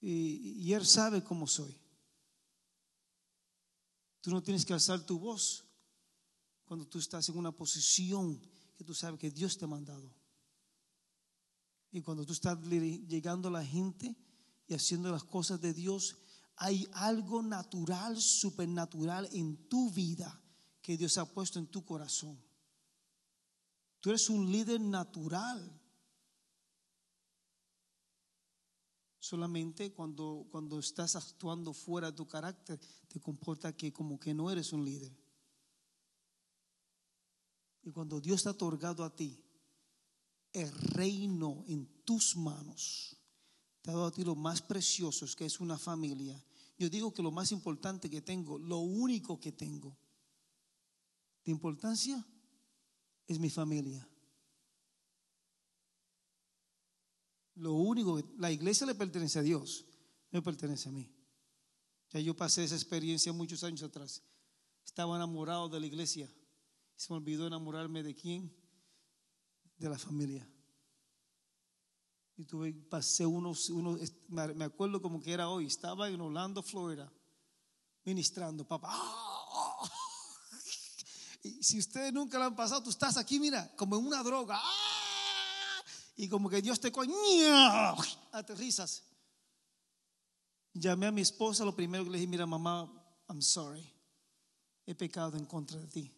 [0.00, 1.76] y, él sabe cómo soy.
[4.20, 5.64] Tú no tienes que alzar tu voz
[6.64, 8.40] cuando tú estás en una posición
[8.76, 10.14] que tú sabes que Dios te ha mandado.
[11.90, 14.14] Y cuando tú estás llegando a la gente
[14.66, 16.16] y haciendo las cosas de Dios,
[16.58, 20.40] hay algo natural, supernatural en tu vida
[20.82, 22.42] que Dios ha puesto en tu corazón.
[24.00, 25.80] Tú eres un líder natural.
[29.20, 34.50] Solamente cuando, cuando estás actuando fuera de tu carácter, te comporta que como que no
[34.50, 35.12] eres un líder.
[37.82, 39.44] Y cuando Dios te ha otorgado a ti
[40.52, 43.17] el reino en tus manos,
[43.88, 46.38] te ha dado a ti lo más precioso, que es una familia.
[46.76, 49.96] Yo digo que lo más importante que tengo, lo único que tengo
[51.42, 52.22] de importancia
[53.26, 54.06] es mi familia.
[57.54, 59.86] Lo único, la iglesia le pertenece a Dios,
[60.32, 61.10] me pertenece a mí.
[62.10, 64.22] Ya yo pasé esa experiencia muchos años atrás.
[64.84, 66.30] Estaba enamorado de la iglesia.
[66.94, 68.54] Se me olvidó enamorarme de quién?
[69.78, 70.46] De la familia.
[72.38, 77.12] Y tuve, pasé unos, unos, me acuerdo como que era hoy, estaba en Orlando, Florida,
[78.04, 78.94] ministrando, papá.
[81.42, 84.60] Y si ustedes nunca lo han pasado, tú estás aquí, mira, como en una droga.
[86.16, 87.92] y como que Dios te coña,
[88.32, 89.02] aterrizas.
[90.72, 92.88] Llamé a mi esposa, lo primero que le dije, mira mamá,
[93.28, 93.92] I'm sorry,
[94.86, 96.12] he pecado en contra de ti,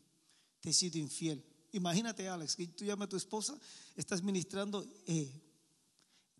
[0.61, 1.43] te he sido infiel.
[1.73, 3.59] Imagínate Alex, que tú llamas a tu esposa,
[3.97, 5.50] estás ministrando, eh,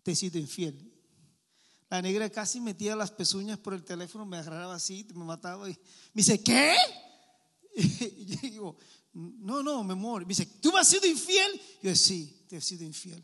[0.03, 0.91] te he sido infiel.
[1.89, 5.73] La negra casi metía las pezuñas por el teléfono, me agarraba así, me mataba y
[5.73, 5.79] me
[6.21, 6.75] dice, ¿qué?
[7.75, 8.77] Y yo digo,
[9.13, 10.21] no, no, mi amor.
[10.21, 11.59] Me dice, ¿tú me has sido infiel?
[11.81, 13.21] Y yo, sí, te he sido infiel.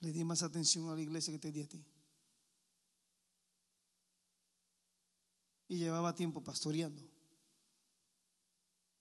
[0.00, 1.84] Le di más atención a la iglesia que te di a ti.
[5.68, 7.02] Y llevaba tiempo pastoreando.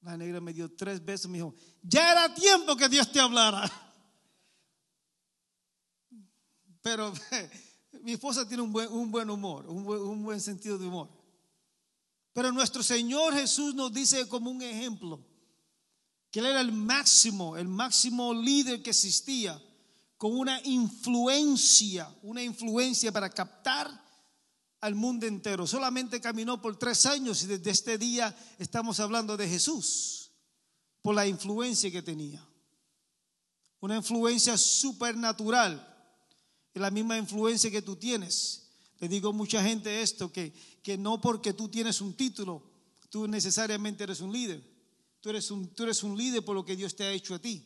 [0.05, 3.67] La negra me dio tres besos, me dijo, ya era tiempo que Dios te hablara.
[6.79, 7.11] Pero
[8.03, 11.09] mi esposa tiene un buen, un buen humor, un buen, un buen sentido de humor.
[12.33, 15.25] Pero nuestro Señor Jesús nos dice como un ejemplo
[16.29, 19.59] que Él era el máximo, el máximo líder que existía,
[20.17, 24.04] con una influencia, una influencia para captar
[24.85, 25.65] al mundo entero.
[25.65, 30.31] Solamente caminó por tres años y desde este día estamos hablando de Jesús,
[31.01, 32.45] por la influencia que tenía.
[33.79, 35.93] Una influencia supernatural
[36.75, 38.67] la misma influencia que tú tienes.
[38.99, 42.63] Le digo a mucha gente esto, que, que no porque tú tienes un título,
[43.09, 44.63] tú necesariamente eres un líder.
[45.21, 47.39] Tú eres un, tú eres un líder por lo que Dios te ha hecho a
[47.39, 47.65] ti.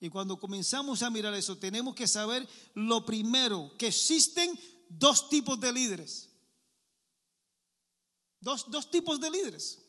[0.00, 4.58] Y cuando comenzamos a mirar eso, tenemos que saber lo primero, que existen
[4.98, 6.30] dos tipos de líderes.
[8.40, 9.80] Dos, dos tipos de líderes.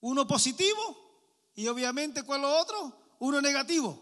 [0.00, 1.08] Uno positivo
[1.54, 3.16] y obviamente, ¿cuál es lo otro?
[3.18, 4.00] Uno negativo.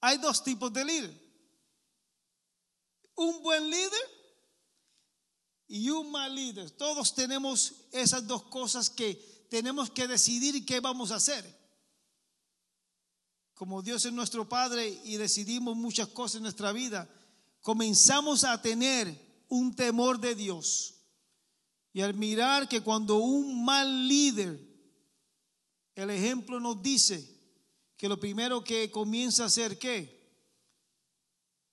[0.00, 1.30] Hay dos tipos de líder.
[3.14, 4.20] Un buen líder
[5.68, 6.70] y un mal líder.
[6.70, 9.14] Todos tenemos esas dos cosas que
[9.50, 11.59] tenemos que decidir qué vamos a hacer.
[13.60, 17.06] Como Dios es nuestro Padre y decidimos muchas cosas en nuestra vida,
[17.60, 20.94] comenzamos a tener un temor de Dios.
[21.92, 24.58] Y al mirar que cuando un mal líder,
[25.94, 27.22] el ejemplo nos dice
[27.98, 30.40] que lo primero que comienza a hacer, ¿qué?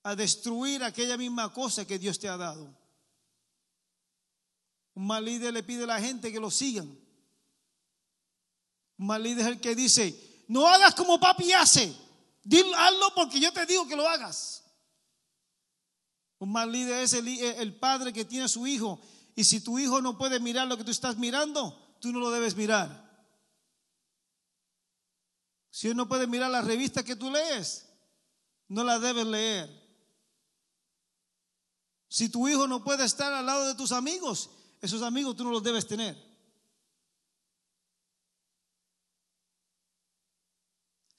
[0.03, 2.77] A destruir aquella misma cosa que Dios te ha dado.
[4.93, 6.89] Un mal líder le pide a la gente que lo sigan.
[8.97, 11.95] Un mal líder es el que dice, no hagas como papi hace,
[12.43, 14.63] Dilo, hazlo porque yo te digo que lo hagas.
[16.39, 19.01] Un mal líder es el, el padre que tiene a su hijo
[19.35, 22.31] y si tu hijo no puede mirar lo que tú estás mirando, tú no lo
[22.31, 23.05] debes mirar.
[25.69, 27.87] Si uno puede mirar la revista que tú lees,
[28.69, 29.69] no la debes leer.
[32.07, 34.49] Si tu hijo no puede estar al lado de tus amigos,
[34.81, 36.15] esos amigos tú no los debes tener.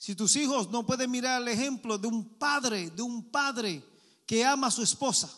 [0.08, 3.84] Si tus hijos no pueden mirar el ejemplo de un padre, de un padre
[4.24, 5.30] que ama a su esposa,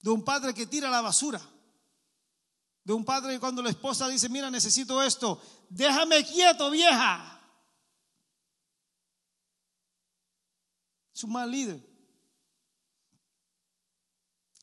[0.00, 1.42] de un padre que tira la basura,
[2.84, 7.40] de un padre que cuando la esposa dice, mira, necesito esto, déjame quieto, vieja.
[11.12, 11.84] Es un mal líder.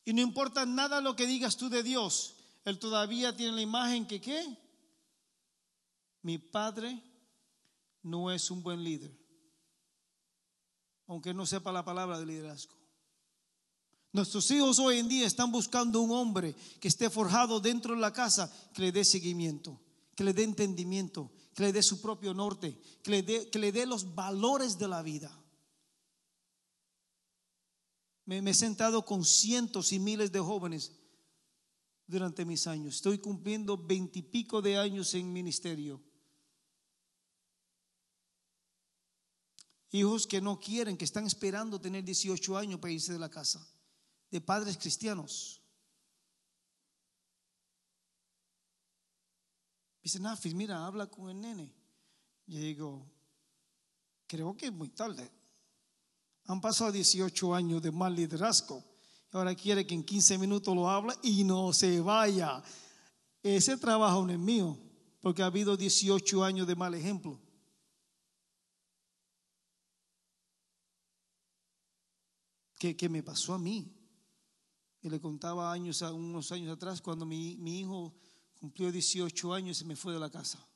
[0.06, 4.08] Y no importa nada lo que digas tú de Dios, Él todavía tiene la imagen
[4.08, 4.58] que, ¿qué?
[6.22, 7.04] Mi padre
[8.06, 9.12] no es un buen líder,
[11.08, 12.76] aunque no sepa la palabra de liderazgo.
[14.14, 18.14] Nuestros hijos hoy en día están buscando un hombre que esté forjado dentro de la
[18.14, 19.82] casa, que le dé seguimiento,
[20.16, 23.72] que le dé entendimiento, que le dé su propio norte, que le dé, que le
[23.72, 25.36] dé los valores de la vida.
[28.26, 30.92] Me, me he sentado con cientos y miles de jóvenes
[32.06, 32.96] durante mis años.
[32.96, 36.02] Estoy cumpliendo veintipico de años en ministerio.
[39.92, 43.66] Hijos que no quieren, que están esperando tener 18 años para irse de la casa
[44.36, 45.62] de padres cristianos.
[50.04, 51.74] Dice Nafis, mira, habla con el nene.
[52.46, 53.10] Y digo,
[54.28, 55.32] creo que es muy tarde.
[56.48, 58.84] Han pasado 18 años de mal liderazgo.
[59.34, 62.62] Y ahora quiere que en 15 minutos lo hable y no se vaya.
[63.42, 64.78] Ese trabajo no es mío,
[65.22, 67.40] porque ha habido 18 años de mal ejemplo.
[72.78, 73.96] ¿Qué, qué me pasó a mí?
[75.06, 78.16] Y le contaba años, unos años atrás, cuando mi, hijo
[78.60, 80.68] cumplió 18 años y se me fue de la casa.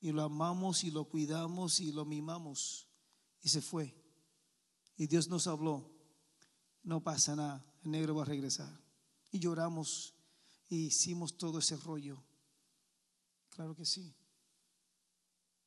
[0.00, 2.86] Y lo amamos y lo cuidamos y lo mimamos.
[3.42, 4.00] Y se fue.
[4.96, 5.90] Y Dios nos habló.
[6.84, 8.80] No pasa nada, el negro va a regresar.
[9.32, 10.14] Y lloramos.
[10.68, 12.22] y hicimos todo ese rollo.
[13.50, 14.14] Claro que sí.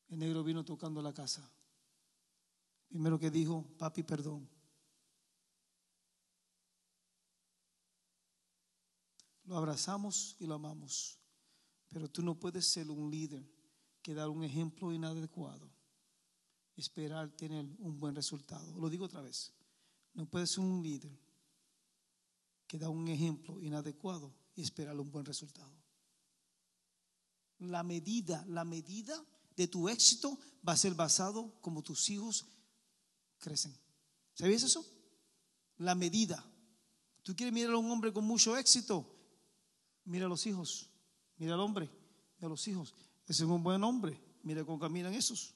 [0.07, 1.51] El negro vino tocando la casa.
[2.89, 4.49] Primero que dijo, papi, perdón.
[9.43, 11.19] Lo abrazamos y lo amamos.
[11.87, 13.43] Pero tú no puedes ser un líder
[14.01, 15.71] que dar un ejemplo inadecuado.
[16.75, 18.77] Esperar tener un buen resultado.
[18.79, 19.53] Lo digo otra vez.
[20.13, 21.11] No puedes ser un líder
[22.67, 25.75] que da un ejemplo inadecuado y esperar un buen resultado.
[27.59, 29.23] La medida, la medida
[29.55, 32.45] de tu éxito va a ser basado como tus hijos
[33.39, 33.75] crecen.
[34.33, 34.85] ¿Sabías eso?
[35.77, 36.45] La medida.
[37.23, 39.05] Tú quieres mirar a un hombre con mucho éxito,
[40.05, 40.89] mira a los hijos,
[41.37, 41.89] mira al hombre,
[42.37, 42.93] mira a los hijos.
[43.27, 45.53] Ese es un buen hombre, mira cómo caminan esos.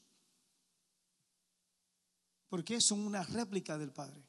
[2.50, 4.24] Porque son una réplica del padre.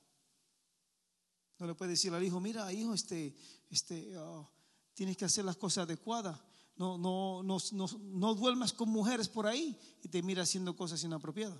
[1.58, 3.34] No le puede decir al hijo, mira, hijo, este,
[3.70, 4.50] este, oh,
[4.94, 6.40] tienes que hacer las cosas adecuadas.
[6.76, 11.04] No, no, no, no, no duermas con mujeres por ahí y te mira haciendo cosas
[11.04, 11.58] inapropiadas.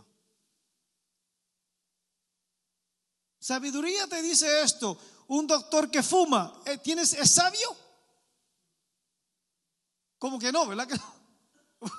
[3.45, 4.97] Sabiduría te dice esto.
[5.27, 7.77] Un doctor que fuma, eh, ¿tienes, ¿es sabio?
[10.19, 10.99] Como que no, ¿verdad que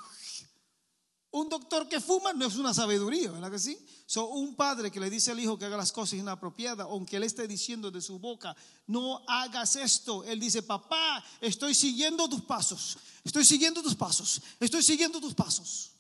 [1.30, 3.78] Un doctor que fuma no es una sabiduría, ¿verdad que sí?
[4.08, 7.24] So, un padre que le dice al hijo que haga las cosas inapropiadas, aunque él
[7.24, 8.56] esté diciendo de su boca,
[8.88, 10.24] no hagas esto.
[10.24, 15.92] Él dice, papá, estoy siguiendo tus pasos, estoy siguiendo tus pasos, estoy siguiendo tus pasos.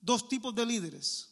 [0.00, 1.31] Dos tipos de líderes.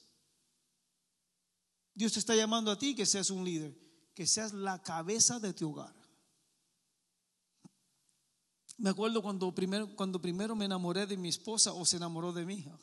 [1.94, 3.76] Dios te está llamando a ti que seas un líder,
[4.14, 5.94] que seas la cabeza de tu hogar.
[8.78, 12.46] Me acuerdo cuando primero, cuando primero me enamoré de mi esposa o se enamoró de
[12.46, 12.78] mi hija.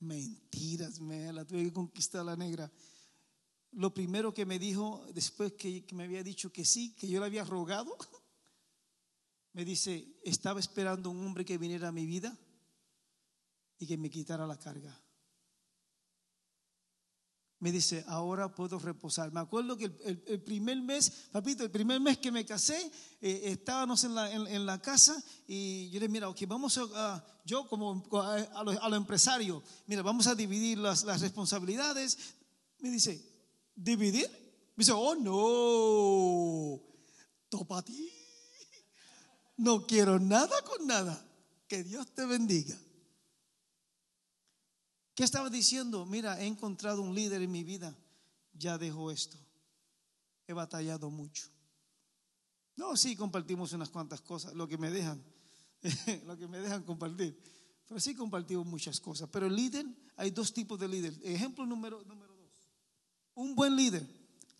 [0.00, 2.70] Mentiras, me la tuve que conquistar la negra.
[3.72, 7.26] Lo primero que me dijo, después que, me había dicho que sí, que yo le
[7.26, 7.96] había rogado,
[9.54, 12.36] me dice, estaba esperando un hombre que viniera a mi vida
[13.78, 15.00] y que me quitara la carga.
[17.60, 19.30] Me dice, ahora puedo reposar.
[19.32, 22.90] Me acuerdo que el, primer mes, papito, el primer mes que me casé,
[23.20, 27.24] eh, estábamos en la, en, la, casa y yo le dije, mira, ok, vamos a,
[27.44, 32.16] yo como a, los, empresarios, mira, vamos a dividir las, las responsabilidades.
[32.78, 33.22] Me dice,
[33.74, 34.30] ¿dividir?
[34.74, 36.80] Me dice, oh no,
[37.50, 38.10] topa ti.
[39.58, 41.22] No quiero nada con nada.
[41.68, 42.74] Que Dios te bendiga.
[45.20, 46.06] ¿Qué estaba diciendo?
[46.06, 47.94] Mira, he encontrado un líder en mi vida.
[48.54, 49.36] Ya dejo esto.
[50.46, 51.50] He batallado mucho.
[52.74, 55.22] No, sí, compartimos unas cuantas cosas, lo que me dejan,
[56.26, 57.38] lo que me dejan compartir.
[57.86, 59.28] Pero sí compartimos muchas cosas.
[59.30, 59.84] Pero el líder,
[60.16, 61.14] hay dos tipos de líder.
[61.22, 62.70] Ejemplo número, número dos.
[63.34, 64.08] Un buen líder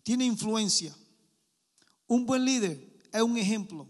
[0.03, 0.95] tiene influencia.
[2.05, 3.89] Un buen líder es un ejemplo.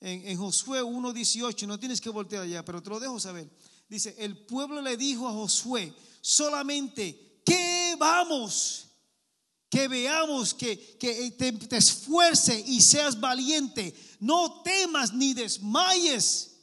[0.00, 3.50] En, en Josué 1.18, no tienes que voltear allá, pero te lo dejo saber.
[3.90, 8.86] Dice, el pueblo le dijo a Josué, solamente que vamos,
[9.68, 10.76] que veamos, que,
[11.36, 16.56] te, te esfuerce y seas valiente, no temas ni desmayes.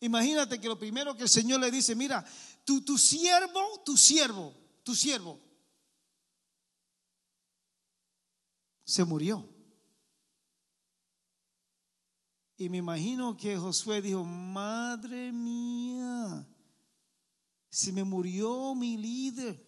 [0.00, 2.22] Imagínate que lo primero que el Señor le dice, mira,
[2.66, 5.40] tu, tu siervo, tu siervo, tu siervo,
[8.84, 9.48] se murió.
[12.60, 16.46] Y me imagino que Josué dijo, madre mía,
[17.70, 19.66] se me murió mi líder.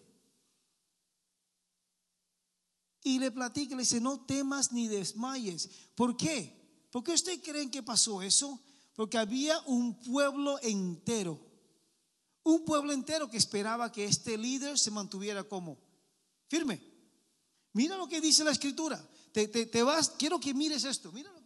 [3.01, 5.71] Y le platica, le dice, no temas ni desmayes.
[5.95, 6.85] ¿Por qué?
[6.91, 8.61] ¿Por qué ustedes creen que pasó eso?
[8.93, 11.39] Porque había un pueblo entero.
[12.43, 15.79] Un pueblo entero que esperaba que este líder se mantuviera como
[16.47, 16.79] firme.
[17.71, 19.03] Mira lo que dice la escritura.
[19.31, 21.11] Te, te vas, quiero que mires esto.
[21.11, 21.42] Mira lo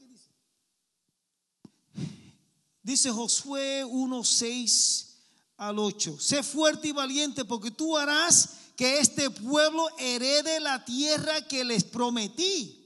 [2.88, 5.17] Dice Josué 1, 6
[5.57, 6.17] al 8.
[6.21, 11.83] Sé fuerte y valiente porque tú harás que este pueblo herede la tierra que les
[11.83, 12.81] prometí.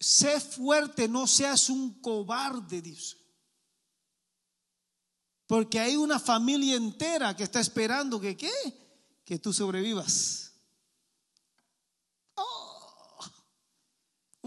[0.00, 3.18] Sé fuerte, no seas un cobarde, dice.
[5.46, 8.52] Porque hay una familia entera que está esperando que qué?
[9.22, 10.47] Que tú sobrevivas.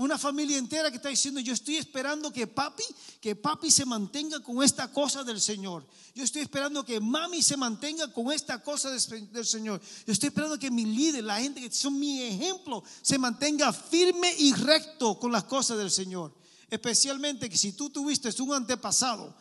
[0.02, 2.84] Una familia entera que está diciendo, yo estoy esperando que papi,
[3.20, 5.88] que papi se mantenga con esta cosa del Señor.
[6.16, 9.80] Yo estoy esperando que mami se mantenga con esta cosa del Señor.
[10.08, 14.34] Yo estoy esperando que mi líder, la gente que son mi ejemplo, se mantenga firme
[14.40, 16.34] y recto con las cosas del Señor.
[16.68, 19.38] Especialmente que si tú tuviste un antepasado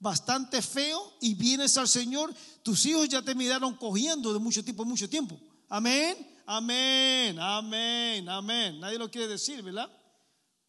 [0.00, 2.34] bastante feo y vienes al Señor,
[2.64, 5.38] tus hijos ya te miraron cogiendo de mucho tiempo, mucho tiempo.
[5.68, 6.33] Amén.
[6.46, 8.80] Amén, amén, amén.
[8.80, 9.90] Nadie lo quiere decir, ¿verdad?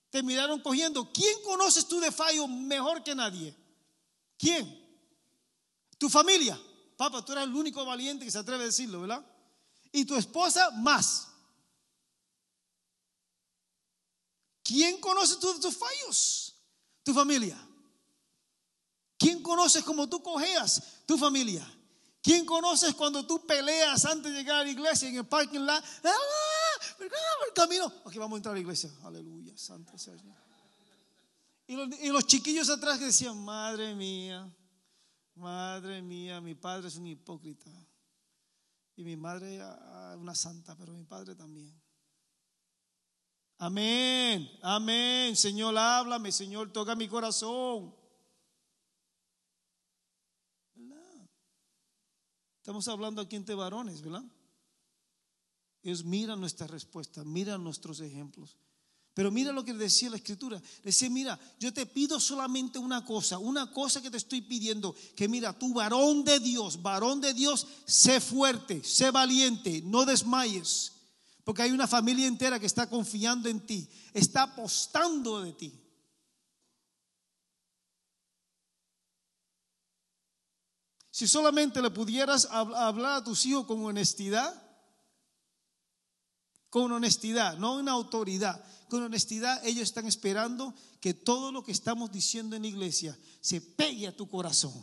[0.10, 1.12] Te miraron cogiendo.
[1.12, 3.54] ¿Quién conoces tú de fallo mejor que nadie?
[4.38, 4.84] ¿Quién?
[5.98, 6.60] Tu familia.
[6.96, 9.26] Papá, tú eres el único valiente que se atreve a decirlo, ¿verdad?
[9.92, 11.28] Y tu esposa más.
[14.64, 16.56] ¿Quién conoce tú de tus fallos?
[17.04, 17.58] Tu familia.
[19.18, 21.04] ¿Quién conoces como tú cojeas?
[21.06, 21.70] Tu familia.
[22.26, 25.84] ¿Quién conoces cuando tú peleas antes de llegar a la iglesia en el parking lot?
[26.04, 26.96] ¡Ah!
[27.00, 27.86] El camino.
[28.04, 28.90] Ok, vamos a entrar a la iglesia.
[29.04, 30.36] Aleluya, santo Señor.
[31.68, 34.52] Y los, y los chiquillos atrás que decían, madre mía,
[35.36, 37.70] madre mía, mi padre es un hipócrita.
[38.96, 41.80] Y mi madre ah, una santa, pero mi padre también.
[43.60, 45.36] Amén, amén.
[45.36, 47.94] Señor, háblame, Señor, toca mi corazón.
[52.66, 54.24] Estamos hablando aquí entre varones, ¿verdad?
[55.84, 58.58] Ellos miran nuestra respuesta, miran nuestros ejemplos.
[59.14, 60.60] Pero mira lo que decía la escritura.
[60.84, 65.28] Decía, mira, yo te pido solamente una cosa, una cosa que te estoy pidiendo, que
[65.28, 70.92] mira, tú varón de Dios, varón de Dios, sé fuerte, sé valiente, no desmayes,
[71.44, 75.85] porque hay una familia entera que está confiando en ti, está apostando de ti.
[81.16, 84.54] Si solamente le pudieras hablar a tus hijos con honestidad,
[86.70, 92.12] con honestidad, no en autoridad, con honestidad, ellos están esperando que todo lo que estamos
[92.12, 94.74] diciendo en la iglesia se pegue a tu corazón.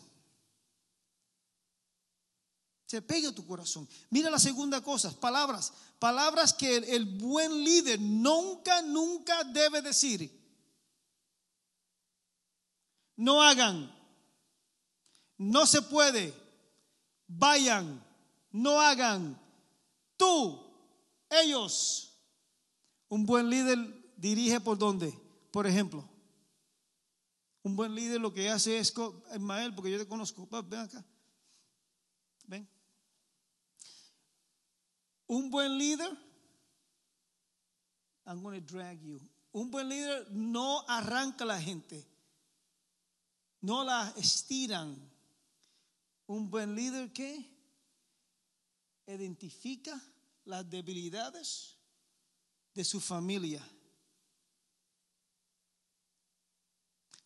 [2.86, 3.86] Se pegue a tu corazón.
[4.08, 10.32] Mira la segunda cosa, palabras, palabras que el, el buen líder nunca, nunca debe decir.
[13.16, 14.01] No hagan,
[15.42, 16.32] no se puede.
[17.26, 18.02] Vayan,
[18.50, 19.38] no hagan.
[20.16, 20.60] Tú,
[21.28, 22.16] ellos.
[23.08, 23.78] Un buen líder
[24.16, 25.12] dirige por dónde?
[25.50, 26.08] Por ejemplo.
[27.62, 28.92] Un buen líder lo que hace es,
[29.34, 31.04] Ismael, porque yo te conozco, ven acá.
[32.44, 32.68] Ven.
[35.26, 36.10] Un buen líder,
[38.26, 39.20] I'm going to drag you.
[39.52, 42.04] Un buen líder no arranca a la gente,
[43.60, 45.11] no la estiran,
[46.32, 47.50] un buen líder que
[49.06, 50.00] identifica
[50.44, 51.76] las debilidades
[52.74, 53.62] de su familia.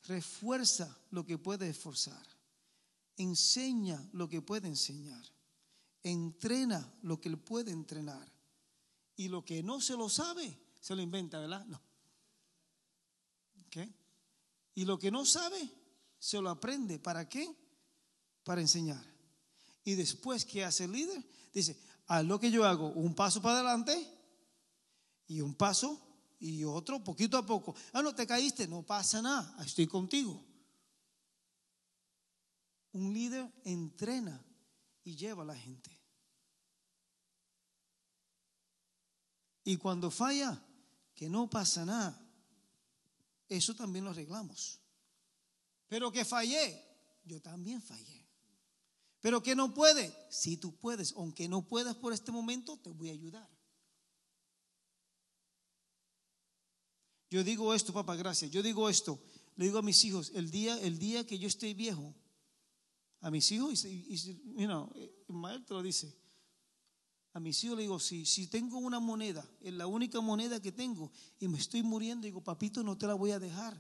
[0.05, 2.27] Refuerza lo que puede esforzar.
[3.17, 5.25] Enseña lo que puede enseñar.
[6.03, 8.31] Entrena lo que él puede entrenar.
[9.17, 11.65] Y lo que no se lo sabe, se lo inventa, ¿verdad?
[11.67, 11.81] No.
[14.75, 15.71] Y lo que no sabe,
[16.19, 16.99] se lo aprende.
[16.99, 17.66] ¿Para qué?
[18.47, 19.05] Para enseñar.
[19.83, 21.21] Y después, ¿qué hace el líder?
[21.53, 21.77] Dice,
[22.07, 24.09] haz lo que yo hago, un paso para adelante
[25.27, 26.01] y un paso
[26.39, 27.75] y otro poquito a poco.
[27.93, 30.45] Ah, no, te caíste, no pasa nada, estoy contigo.
[32.93, 34.41] Un líder entrena
[35.03, 35.91] y lleva a la gente.
[39.65, 40.63] Y cuando falla,
[41.17, 42.17] que no pasa nada.
[43.49, 44.79] Eso también lo arreglamos.
[45.89, 46.81] Pero que fallé,
[47.25, 48.26] yo también fallé.
[49.27, 53.09] Pero que no puede, si tú puedes, aunque no puedas por este momento, te voy
[53.09, 53.51] a ayudar.
[57.29, 58.53] Yo digo esto, papá, gracias.
[58.53, 59.21] Yo digo esto,
[59.57, 62.15] le digo a mis hijos, el día, el día que yo esté viejo,
[63.21, 66.17] a mis hijos, y, y you dice,
[67.33, 70.71] a mis hijos le digo, si, si tengo una moneda, es la única moneda que
[70.71, 71.11] tengo,
[71.41, 73.77] y me estoy muriendo, digo, papito, no te la voy a dejar,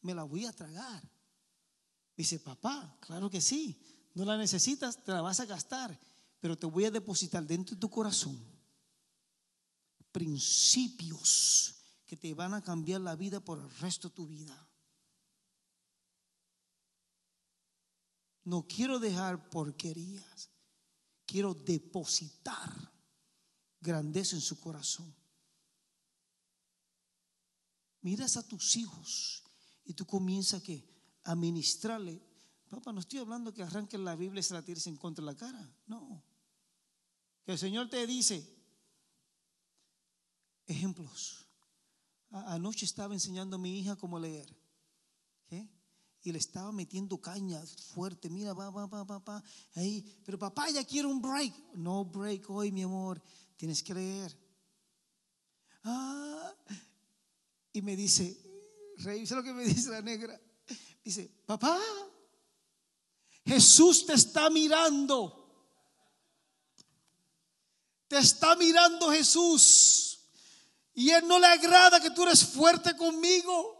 [0.00, 1.06] me la voy a tragar.
[2.16, 3.78] Dice, papá, claro que sí.
[4.16, 6.00] No la necesitas, te la vas a gastar,
[6.40, 8.34] pero te voy a depositar dentro de tu corazón
[10.10, 11.74] principios
[12.06, 14.66] que te van a cambiar la vida por el resto de tu vida.
[18.44, 20.48] No quiero dejar porquerías,
[21.26, 22.72] quiero depositar
[23.78, 25.14] grandeza en su corazón.
[28.00, 29.44] Miras a tus hijos
[29.84, 30.62] y tú comienzas
[31.24, 32.22] a ministrarle
[32.76, 35.32] Papá, no estoy hablando que arranques la Biblia y se la tires en contra de
[35.32, 35.74] la cara.
[35.86, 36.22] No.
[37.42, 38.46] Que el Señor te dice,
[40.66, 41.46] ejemplos.
[42.28, 44.54] Anoche estaba enseñando a mi hija cómo leer.
[46.20, 48.28] Y le estaba metiendo caña fuerte.
[48.28, 49.42] Mira, va, va, va, va, va.
[49.74, 50.04] Ahí.
[50.26, 51.54] Pero papá, ya quiero un break.
[51.76, 53.22] No break hoy, mi amor.
[53.56, 54.38] Tienes que leer.
[55.82, 56.54] Ah.
[57.72, 58.36] Y me dice,
[58.98, 60.38] Rey, ¿sabes lo que me dice la negra?
[61.02, 61.80] Dice, papá,
[63.46, 65.32] Jesús te está mirando.
[68.08, 70.18] Te está mirando Jesús.
[70.94, 73.74] Y Él no le agrada que tú eres fuerte conmigo.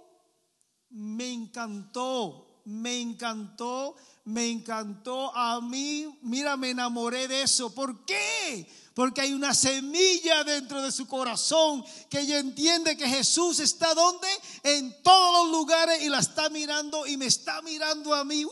[0.91, 5.35] Me encantó, me encantó, me encantó.
[5.35, 7.75] A mí, mira, me enamoré de eso.
[7.75, 8.71] ¿Por qué?
[8.95, 14.29] Porque hay una semilla dentro de su corazón que ella entiende que Jesús está donde?
[14.62, 18.47] En todos los lugares y la está mirando y me está mirando a mí.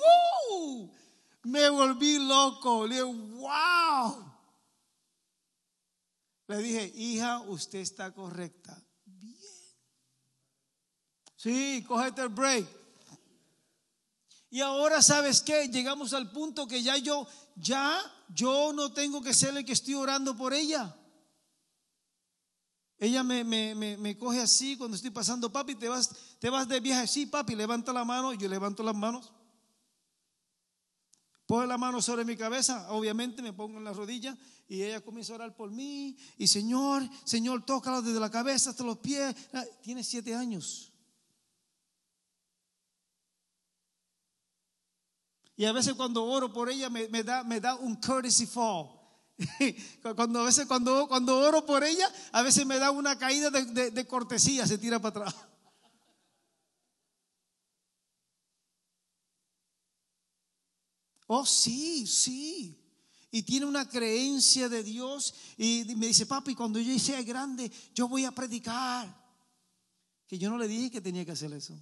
[1.45, 2.87] Me volví loco.
[2.87, 4.35] Le dije, wow.
[6.47, 8.83] Le dije, hija, usted está correcta.
[9.05, 9.39] Bien.
[11.37, 12.67] Sí, cógete el break.
[14.51, 15.69] Y ahora, ¿sabes qué?
[15.69, 17.27] Llegamos al punto que ya yo,
[17.57, 20.95] ya yo no tengo que ser el que estoy orando por ella.
[22.99, 26.69] Ella me, me, me, me, coge así cuando estoy pasando, papi, te vas, te vas
[26.69, 29.33] de viaje, sí, papi, levanta la mano, yo levanto las manos.
[31.55, 34.37] Pone la mano sobre mi cabeza, obviamente me pongo en la rodilla
[34.67, 36.17] y ella comienza a orar por mí.
[36.37, 39.37] Y Señor, Señor, tócalo desde la cabeza hasta los pies.
[39.53, 40.93] Ah, tiene siete años.
[45.55, 48.89] Y a veces cuando oro por ella me, da, me da un courtesy fall.
[50.17, 54.07] cuando a veces cuando, cuando oro por ella, a veces me da una caída de
[54.09, 55.54] cortesía, se tira para atrás.
[61.27, 62.81] Oh, sí, sí.
[63.31, 65.35] Y tiene una creencia de Dios.
[65.57, 69.25] Y me dice, papi, cuando yo sea grande, yo voy a predicar.
[70.27, 71.79] Que yo no le dije que tenía que hacer eso.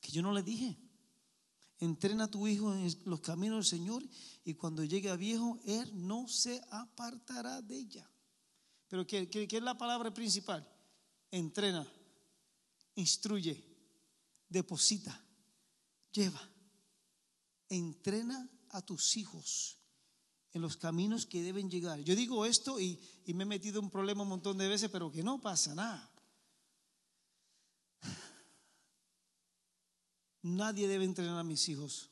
[0.00, 0.76] Que yo no le dije.
[1.78, 4.04] Entrena a tu hijo en los caminos del Señor
[4.44, 8.08] y cuando llegue a viejo, él no se apartará de ella.
[8.88, 10.68] Pero ¿qué, es la palabra principal?
[11.30, 11.90] Entrena,
[12.94, 13.71] instruye
[14.52, 15.24] deposita,
[16.12, 16.40] lleva,
[17.68, 19.78] entrena a tus hijos
[20.52, 22.00] en los caminos que deben llegar.
[22.00, 25.10] Yo digo esto y, me he metido en un problema un montón de veces, pero
[25.10, 26.10] que no pasa nada.
[30.42, 32.10] Nadie debe entrenar a mis hijos.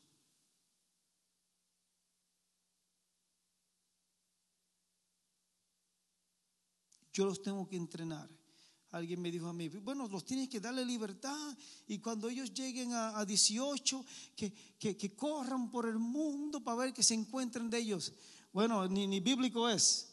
[7.13, 8.40] Yo los tengo que entrenar.
[8.93, 12.93] Alguien me dijo a mí, bueno, los tienes que darle libertad y cuando ellos lleguen
[12.93, 18.13] a, 18, que, que, corran por el mundo para ver que se encuentren de ellos.
[18.53, 20.13] Bueno, ni, ni bíblico es,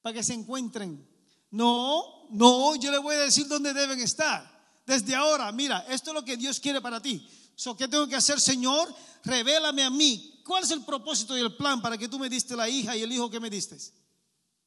[0.00, 1.04] para que se encuentren.
[1.50, 4.54] No, no, yo le voy a decir dónde deben estar.
[4.86, 7.26] Desde ahora, mira, esto es lo que Dios quiere para ti.
[7.56, 8.94] So, ¿Qué tengo que hacer, Señor?
[9.24, 10.40] Revélame a mí.
[10.44, 13.02] ¿Cuál es el propósito y el plan para que tú me diste la hija y
[13.02, 13.76] el hijo que me diste?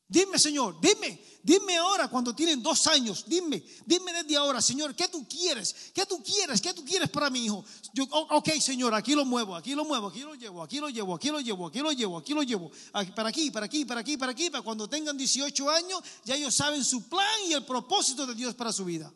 [0.09, 5.09] Dime, Señor, dime, dime ahora cuando tienen dos años, dime, dime desde ahora, Señor, ¿qué
[5.09, 5.91] tú quieres?
[5.93, 6.61] ¿Qué tú quieres?
[6.61, 7.65] ¿Qué tú quieres para mi hijo?
[7.93, 11.13] Yo, ok, Señor, aquí lo muevo, aquí lo muevo, aquí lo llevo, aquí lo llevo,
[11.13, 12.71] aquí lo llevo, aquí lo llevo, aquí lo llevo,
[13.13, 16.55] para aquí, para aquí, para aquí, para aquí, para cuando tengan 18 años, ya ellos
[16.55, 19.11] saben su plan y el propósito de Dios para su vida.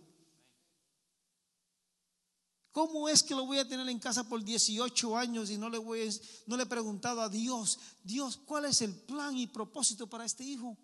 [2.71, 5.77] ¿Cómo es que lo voy a tener en casa por 18 años y no le,
[5.77, 6.09] voy
[6.45, 10.45] no le he preguntado a Dios, Dios, ¿cuál es el plan y propósito para este
[10.45, 10.77] hijo?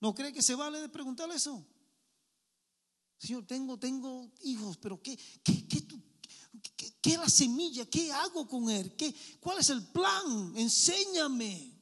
[0.00, 1.66] ¿No cree que se vale de preguntarle eso?
[3.16, 5.66] Señor, tengo, tengo hijos, pero ¿qué, qué,
[7.00, 7.86] qué, la semilla?
[7.86, 8.94] ¿Qué hago con él?
[8.94, 10.52] ¿Qué, ¿Cuál es el plan?
[10.56, 11.72] Enséñame.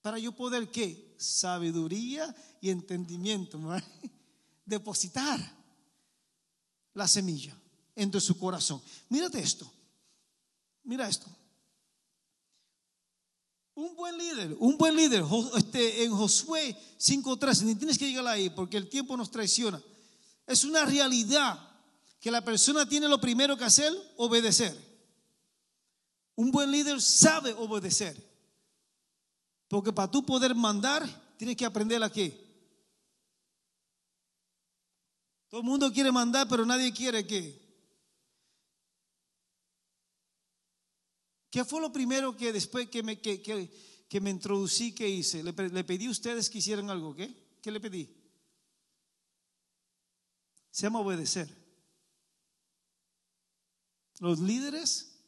[0.00, 1.14] Para yo poder, ¿qué?
[1.18, 3.60] Sabiduría y entendimiento.
[4.64, 5.57] Depositar
[6.98, 7.56] la semilla
[7.94, 8.82] entre su corazón.
[9.08, 9.70] Mírate esto.
[10.82, 11.26] Mira esto.
[13.74, 15.24] Un buen líder, un buen líder,
[15.56, 19.80] este, en Josué 5.13, ni tienes que llegar ahí porque el tiempo nos traiciona.
[20.44, 21.56] Es una realidad
[22.20, 24.76] que la persona tiene lo primero que hacer, obedecer.
[26.34, 28.16] Un buen líder sabe obedecer.
[29.68, 32.47] Porque para tú poder mandar, tienes que aprender a qué.
[35.48, 37.68] Todo el mundo quiere mandar, pero nadie quiere qué.
[41.50, 45.42] ¿Qué fue lo primero que después que me, que, que, me introducí que hice?
[45.42, 47.58] Le, pedí a ustedes que hicieran algo, ¿qué?
[47.62, 48.14] ¿Qué le pedí?
[50.70, 51.48] Se llama obedecer.
[54.20, 55.18] Los líderes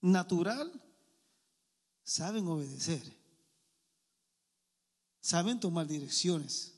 [0.00, 0.72] natural
[2.02, 3.02] saben obedecer.
[5.20, 6.77] Saben tomar direcciones.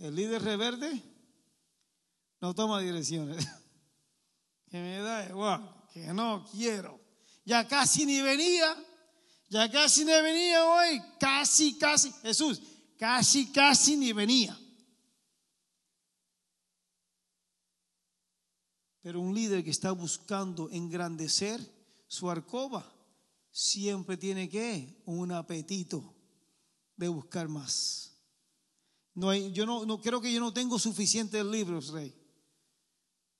[0.00, 1.02] El líder reverde
[2.40, 3.46] no toma direcciones.
[4.70, 7.00] Que me da igual, que no quiero.
[7.44, 8.76] Ya casi ni venía,
[9.48, 12.62] ya casi ni venía hoy, casi, casi, Jesús,
[12.96, 14.56] casi, casi ni venía.
[19.02, 21.60] Pero un líder que está buscando engrandecer
[22.06, 22.94] su arcoba
[23.50, 26.14] siempre tiene que un apetito
[26.94, 28.09] de buscar más.
[29.14, 32.14] No hay, yo no, no creo que yo no tengo suficientes libros, Rey.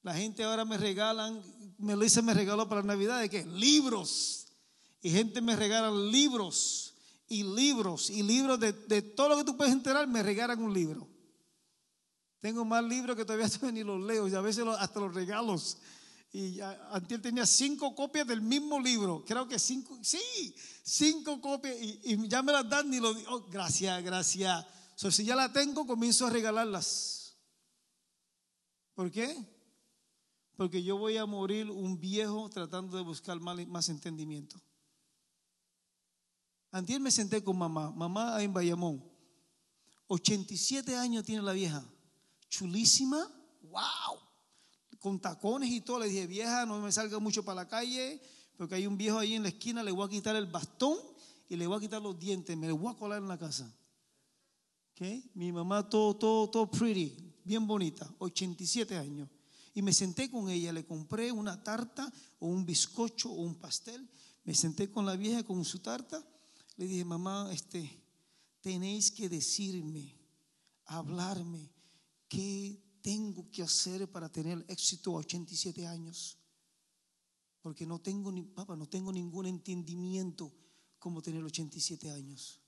[0.03, 1.43] La gente ahora me regalan,
[1.79, 3.45] Melissa me regaló para Navidad de qué?
[3.45, 4.47] Libros.
[5.03, 6.95] Y gente me regala libros
[7.29, 10.75] y libros y libros de, de todo lo que tú puedes enterar, me regalan un
[10.75, 11.09] libro.
[12.41, 15.79] Tengo más libros que todavía ni los leo y a veces hasta los regalos.
[16.33, 19.25] Y antes tenía cinco copias del mismo libro.
[19.27, 21.77] Creo que cinco, sí, cinco copias.
[21.81, 24.65] Y, ya me las dan y lo digo, oh, gracias, gracias.
[25.01, 27.35] So, si ya la tengo, comienzo a regalarlas.
[28.93, 29.35] ¿Por qué?
[30.57, 34.61] Porque yo voy a morir un viejo tratando de buscar más, entendimiento.
[36.71, 39.03] Antier me senté con mamá, mamá en Bayamón.
[40.09, 41.83] 87 años tiene la vieja.
[42.51, 43.27] Chulísima.
[43.63, 44.21] Wow.
[44.99, 46.01] Con tacones y todo.
[46.01, 48.21] Le dije, vieja, no me salga mucho para la calle,
[48.59, 50.99] porque hay un viejo ahí en la esquina, le voy a quitar el bastón
[51.49, 53.75] y le voy a quitar los dientes, me lo voy a colar en la casa.
[55.35, 59.29] Mi mamá todo, todo, todo pretty, bien bonita, 87 años.
[59.75, 64.09] Y me senté con ella, le compré una tarta o un bizcocho o un pastel.
[64.45, 66.25] Me senté con la vieja con su tarta
[66.81, 68.03] le dije, mamá, este,
[68.63, 70.19] tenéis que decirme,
[70.87, 71.71] hablarme,
[72.27, 76.39] qué tengo que hacer para tener éxito a 87 años.
[77.61, 80.51] Porque no tengo ni, papá, no tengo ningún entendimiento
[80.99, 82.63] como tener 87 años.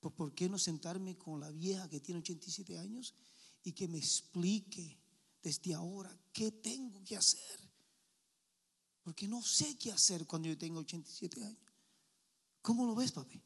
[0.00, 3.14] Pues, ¿por qué no sentarme con la vieja que tiene 87 años
[3.62, 4.98] y que me explique
[5.42, 7.60] desde ahora qué tengo que hacer?
[9.02, 11.72] Porque no sé qué hacer cuando yo tengo 87 años.
[12.60, 13.40] ¿Cómo lo ves, papi?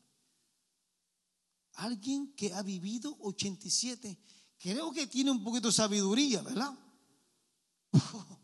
[1.75, 4.19] Alguien que ha vivido 87,
[4.59, 6.79] creo que tiene un poquito de sabiduría, ¿verdad?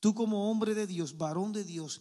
[0.00, 2.00] Tú como hombre de Dios, varón de Dios,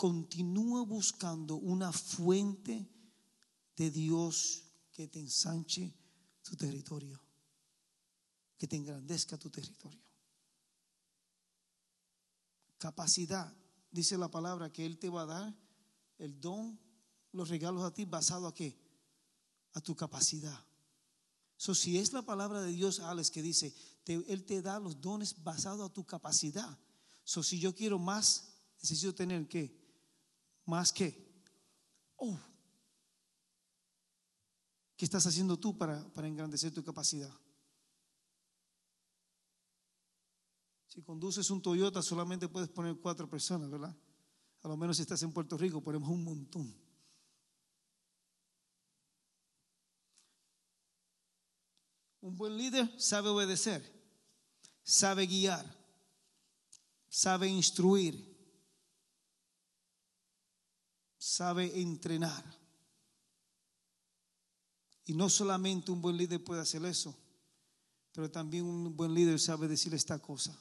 [0.00, 2.88] continúa buscando una fuente
[3.76, 5.94] de Dios que te ensanche
[6.42, 7.20] tu territorio,
[8.56, 10.00] que te engrandezca tu territorio.
[12.78, 13.54] Capacidad
[13.90, 15.54] dice la palabra que Él te va a dar
[16.16, 16.80] el don,
[17.32, 18.80] los regalos a ti basado a qué?
[19.74, 20.64] A tu capacidad.
[21.58, 23.74] So, si es la palabra de Dios, Alex, que dice,
[24.06, 26.78] Él te da los dones basados a tu capacidad.
[27.22, 29.79] So, si yo quiero más, necesito tener qué?
[30.70, 31.28] Más qué?
[32.14, 32.38] Oh.
[34.96, 37.32] ¿Qué estás haciendo tú para, para engrandecer tu capacidad?
[40.86, 43.96] Si conduces un Toyota solamente puedes poner cuatro personas, ¿verdad?
[44.62, 46.72] A lo menos si estás en Puerto Rico ponemos un montón.
[52.20, 53.82] Un buen líder sabe obedecer,
[54.84, 55.66] sabe guiar,
[57.08, 58.29] sabe instruir,
[61.20, 62.42] sabe entrenar.
[65.04, 67.14] Y no solamente un buen líder puede hacer eso,
[68.12, 70.58] pero también un buen líder sabe decir esta cosa.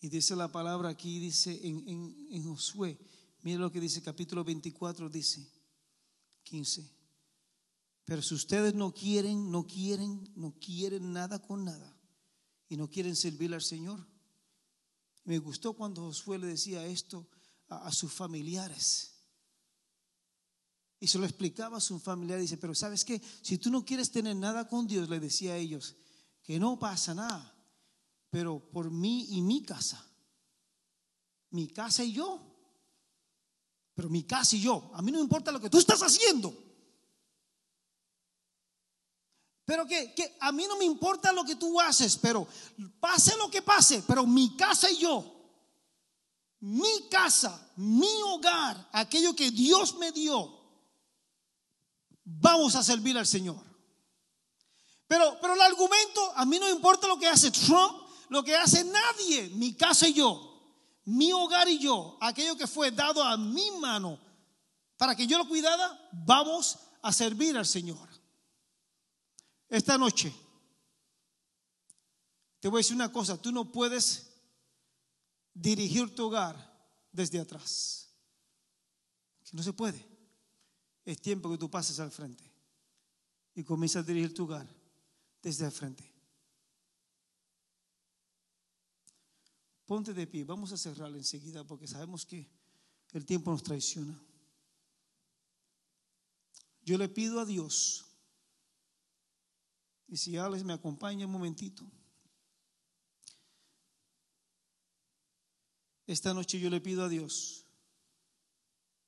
[0.00, 2.98] Y dice la palabra aquí, dice en, en, Josué,
[3.42, 5.46] mire lo que dice capítulo 24, dice
[6.44, 6.88] 15.
[8.04, 11.94] Pero si ustedes no quieren, no quieren, no quieren nada con nada
[12.68, 14.06] y no quieren servir al Señor.
[15.28, 17.28] Me gustó cuando Josué le decía esto
[17.68, 19.12] a, sus familiares.
[20.98, 22.44] Y se lo explicaba a sus familiares.
[22.44, 23.20] Dice, pero ¿sabes qué?
[23.42, 25.96] Si tú no quieres tener nada con Dios, le decía a ellos,
[26.42, 27.54] que no pasa nada
[28.30, 30.04] pero por mí y mi casa.
[31.50, 32.40] Mi casa y yo.
[33.94, 34.90] Pero mi casa y yo.
[34.94, 36.54] A mí no me importa lo que tú estás haciendo.
[39.68, 42.48] Pero que, que, a mí no me importa lo que tú haces, pero
[42.98, 45.22] pase lo que pase, pero mi casa y yo,
[46.60, 50.58] mi casa, mi hogar, aquello que Dios me dio,
[52.24, 53.62] vamos a servir al Señor.
[55.06, 58.56] Pero, pero el argumento, a mí no me importa lo que hace Trump, lo que
[58.56, 60.62] hace nadie, mi casa y yo,
[61.04, 64.18] mi hogar y yo, aquello que fue dado a mi mano
[64.96, 68.07] para que yo lo cuidara, vamos a servir al Señor.
[69.68, 70.34] Esta noche,
[72.60, 74.30] te voy a decir una cosa, tú no puedes
[75.52, 76.56] dirigir tu hogar
[77.12, 78.10] desde atrás.
[79.52, 80.06] No se puede.
[81.04, 82.44] Es tiempo que tú pases al frente
[83.54, 84.68] y comienzas a dirigir tu hogar
[85.42, 86.12] desde el frente.
[89.86, 92.46] Ponte de pie, vamos a cerrar enseguida porque sabemos que
[93.12, 94.20] el tiempo nos traiciona.
[96.82, 98.07] Yo le pido a Dios
[100.08, 101.84] Y si Alex me acompaña un momentito.
[106.06, 107.66] Esta noche yo le pido a Dios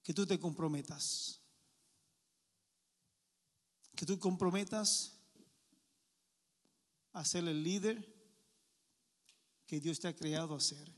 [0.02, 1.40] que tú te comprometas.
[3.96, 5.18] Que tú comprometas
[7.12, 8.20] a ser el líder
[9.66, 10.92] que Dios te ha creado a ser.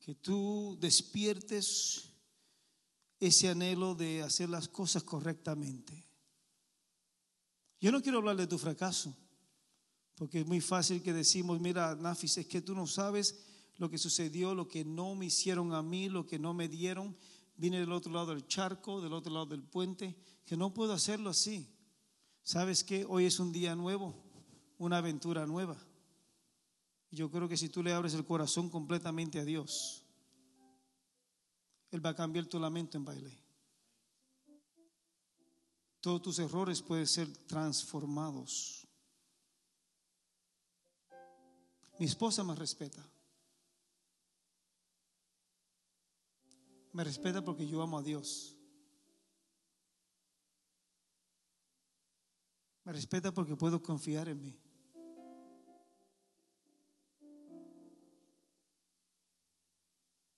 [0.00, 2.10] Que tú despiertes
[3.18, 6.05] ese anhelo de hacer las cosas correctamente.
[7.80, 9.16] Yo no quiero hablar de tu fracaso,
[10.16, 13.38] porque es muy fácil que decimos, mira, Nafis, es que tú no sabes
[13.76, 17.16] lo que sucedió, lo que no me hicieron a mí, lo que no me dieron.
[17.56, 21.30] Vine del otro lado del charco, del otro lado del puente, que no puedo hacerlo
[21.30, 21.68] así.
[22.42, 23.04] ¿Sabes qué?
[23.08, 24.14] Hoy es un día nuevo,
[24.78, 25.76] una aventura nueva.
[27.10, 30.04] Yo creo que si tú le abres el corazón completamente a Dios,
[31.90, 33.45] Él va a cambiar tu lamento en baile.
[36.06, 38.86] Todos tus errores pueden ser transformados.
[41.98, 43.04] Mi esposa me respeta.
[46.92, 48.56] Me respeta porque yo amo a Dios.
[52.84, 54.60] Me respeta porque puedo confiar en mí.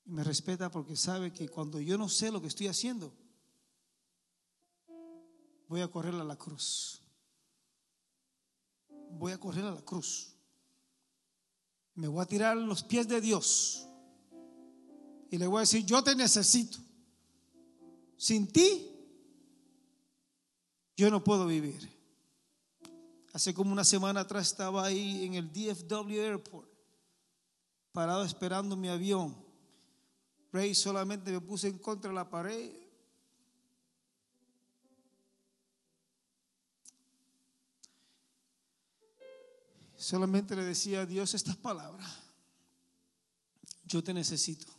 [0.07, 3.28] Y me respeta porque sabe que cuando yo no sé lo que estoy haciendo,
[5.69, 7.03] voy a correr a la cruz.
[9.11, 10.35] Voy a correr a la cruz.
[11.95, 13.87] Me voy a tirar los pies de Dios.
[15.31, 16.79] Y le voy a decir, yo te necesito.
[18.17, 18.91] Sin ti,
[20.97, 21.89] yo no puedo vivir.
[23.33, 26.69] Hace como una semana atrás estaba ahí en el DFW Airport,
[27.93, 29.37] parado esperando mi avión.
[30.51, 32.88] Ray solamente me puse en contra de la pared.
[39.99, 42.09] Solamente le decía a Dios estas palabras.
[43.85, 44.73] Yo te necesito.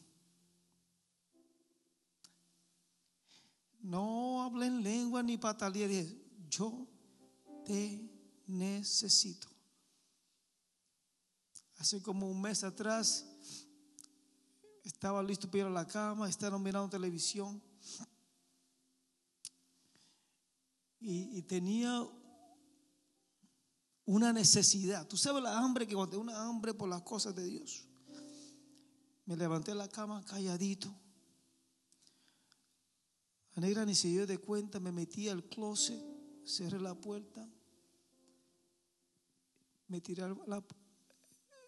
[3.82, 6.18] No hablé en lengua ni pataleé.
[6.50, 6.88] Yo
[7.66, 8.10] te
[8.48, 9.50] necesito.
[11.78, 13.26] Hace como un mes atrás
[14.84, 17.62] estaba listo para la cama, estaba mirando televisión
[21.02, 22.06] y, tenía
[24.10, 25.08] una necesidad.
[25.08, 27.86] Tú sabes la hambre que cuando una hambre por las cosas de Dios.
[29.26, 30.94] Me levanté de la cama calladito.
[33.56, 36.02] A negra ni se dio de cuenta, me metí al closet,
[36.44, 37.48] cerré la puerta
[39.90, 40.64] me tiré la,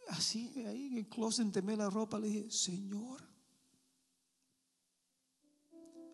[0.10, 3.20] así, ahí en el closet, temé la ropa, le dije, Señor,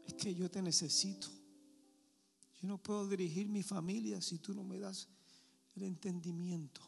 [0.06, 1.28] es que yo te necesito.
[2.62, 5.10] Yo no puedo dirigir mi familia si tú no me das
[5.78, 6.82] el entendimiento.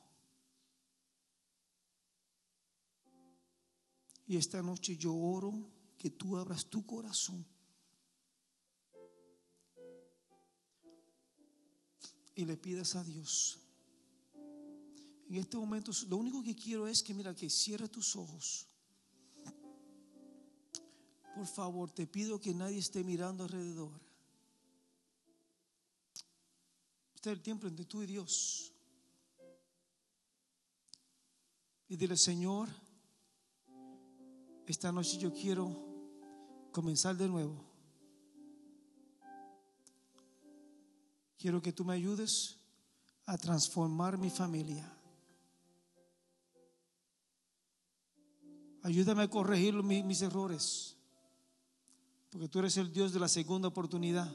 [4.27, 5.53] Y esta noche yo oro
[5.97, 7.45] que tú abras tu corazón.
[12.35, 13.59] Y le pidas a Dios
[15.29, 18.67] en este momento lo único que quiero es que, mira, que cierre tus ojos.
[21.35, 24.01] Por favor, te pido que nadie esté mirando alrededor.
[27.13, 28.73] Este es el tiempo entre tú y Dios.
[31.89, 32.69] Y dile, Señor,
[34.67, 35.75] esta noche yo quiero
[36.71, 37.65] comenzar de nuevo.
[41.39, 42.57] Quiero que tú me ayudes
[43.25, 44.87] a transformar mi familia.
[48.83, 50.95] Ayúdame a corregir mis, errores.
[52.29, 54.31] Porque tú eres el Dios de la segunda oportunidad.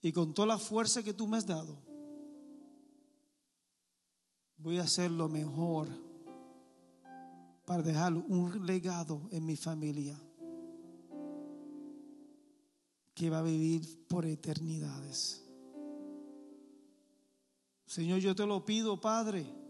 [0.00, 1.78] Y con toda la fuerza que tú me has dado,
[4.62, 5.88] voy a hacer lo mejor
[7.64, 10.18] para dejar un legado en mi familia
[13.14, 15.44] que va a vivir por eternidades.
[17.86, 19.62] Señor, yo te lo pido, Padre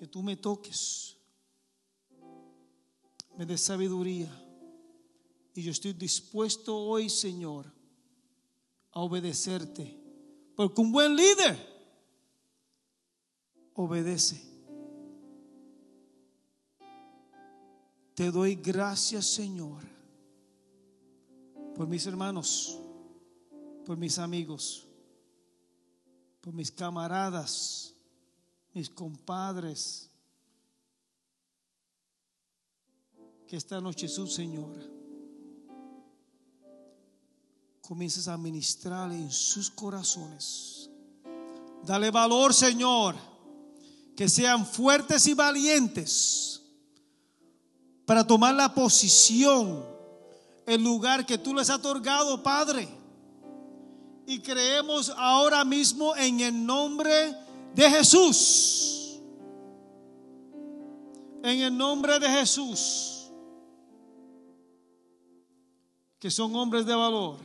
[0.00, 1.18] que tú me toques,
[3.36, 4.34] me des sabiduría.
[5.54, 7.70] Y yo estoy dispuesto hoy, Señor,
[8.92, 9.94] a obedecerte.
[10.56, 11.54] Porque un buen líder
[13.74, 14.40] obedece.
[18.14, 19.82] Te doy gracias, Señor,
[21.74, 22.78] por mis hermanos,
[23.86, 24.86] por mis amigos,
[26.40, 27.90] por mis camaradas
[28.74, 30.08] mis compadres,
[33.46, 34.78] que esta noche su Señor
[37.80, 40.88] comiences a ministrar en sus corazones.
[41.84, 43.16] Dale valor, Señor,
[44.16, 46.62] que sean fuertes y valientes
[48.10, 49.84] para tomar la posición,
[50.66, 52.88] el lugar que tú les has otorgado, Padre.
[54.26, 57.36] Y creemos ahora mismo en el nombre
[57.74, 59.20] de Jesús.
[61.42, 63.30] En el nombre de Jesús.
[66.18, 67.38] Que son hombres de valor.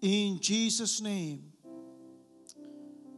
[0.00, 1.53] In Jesus' name.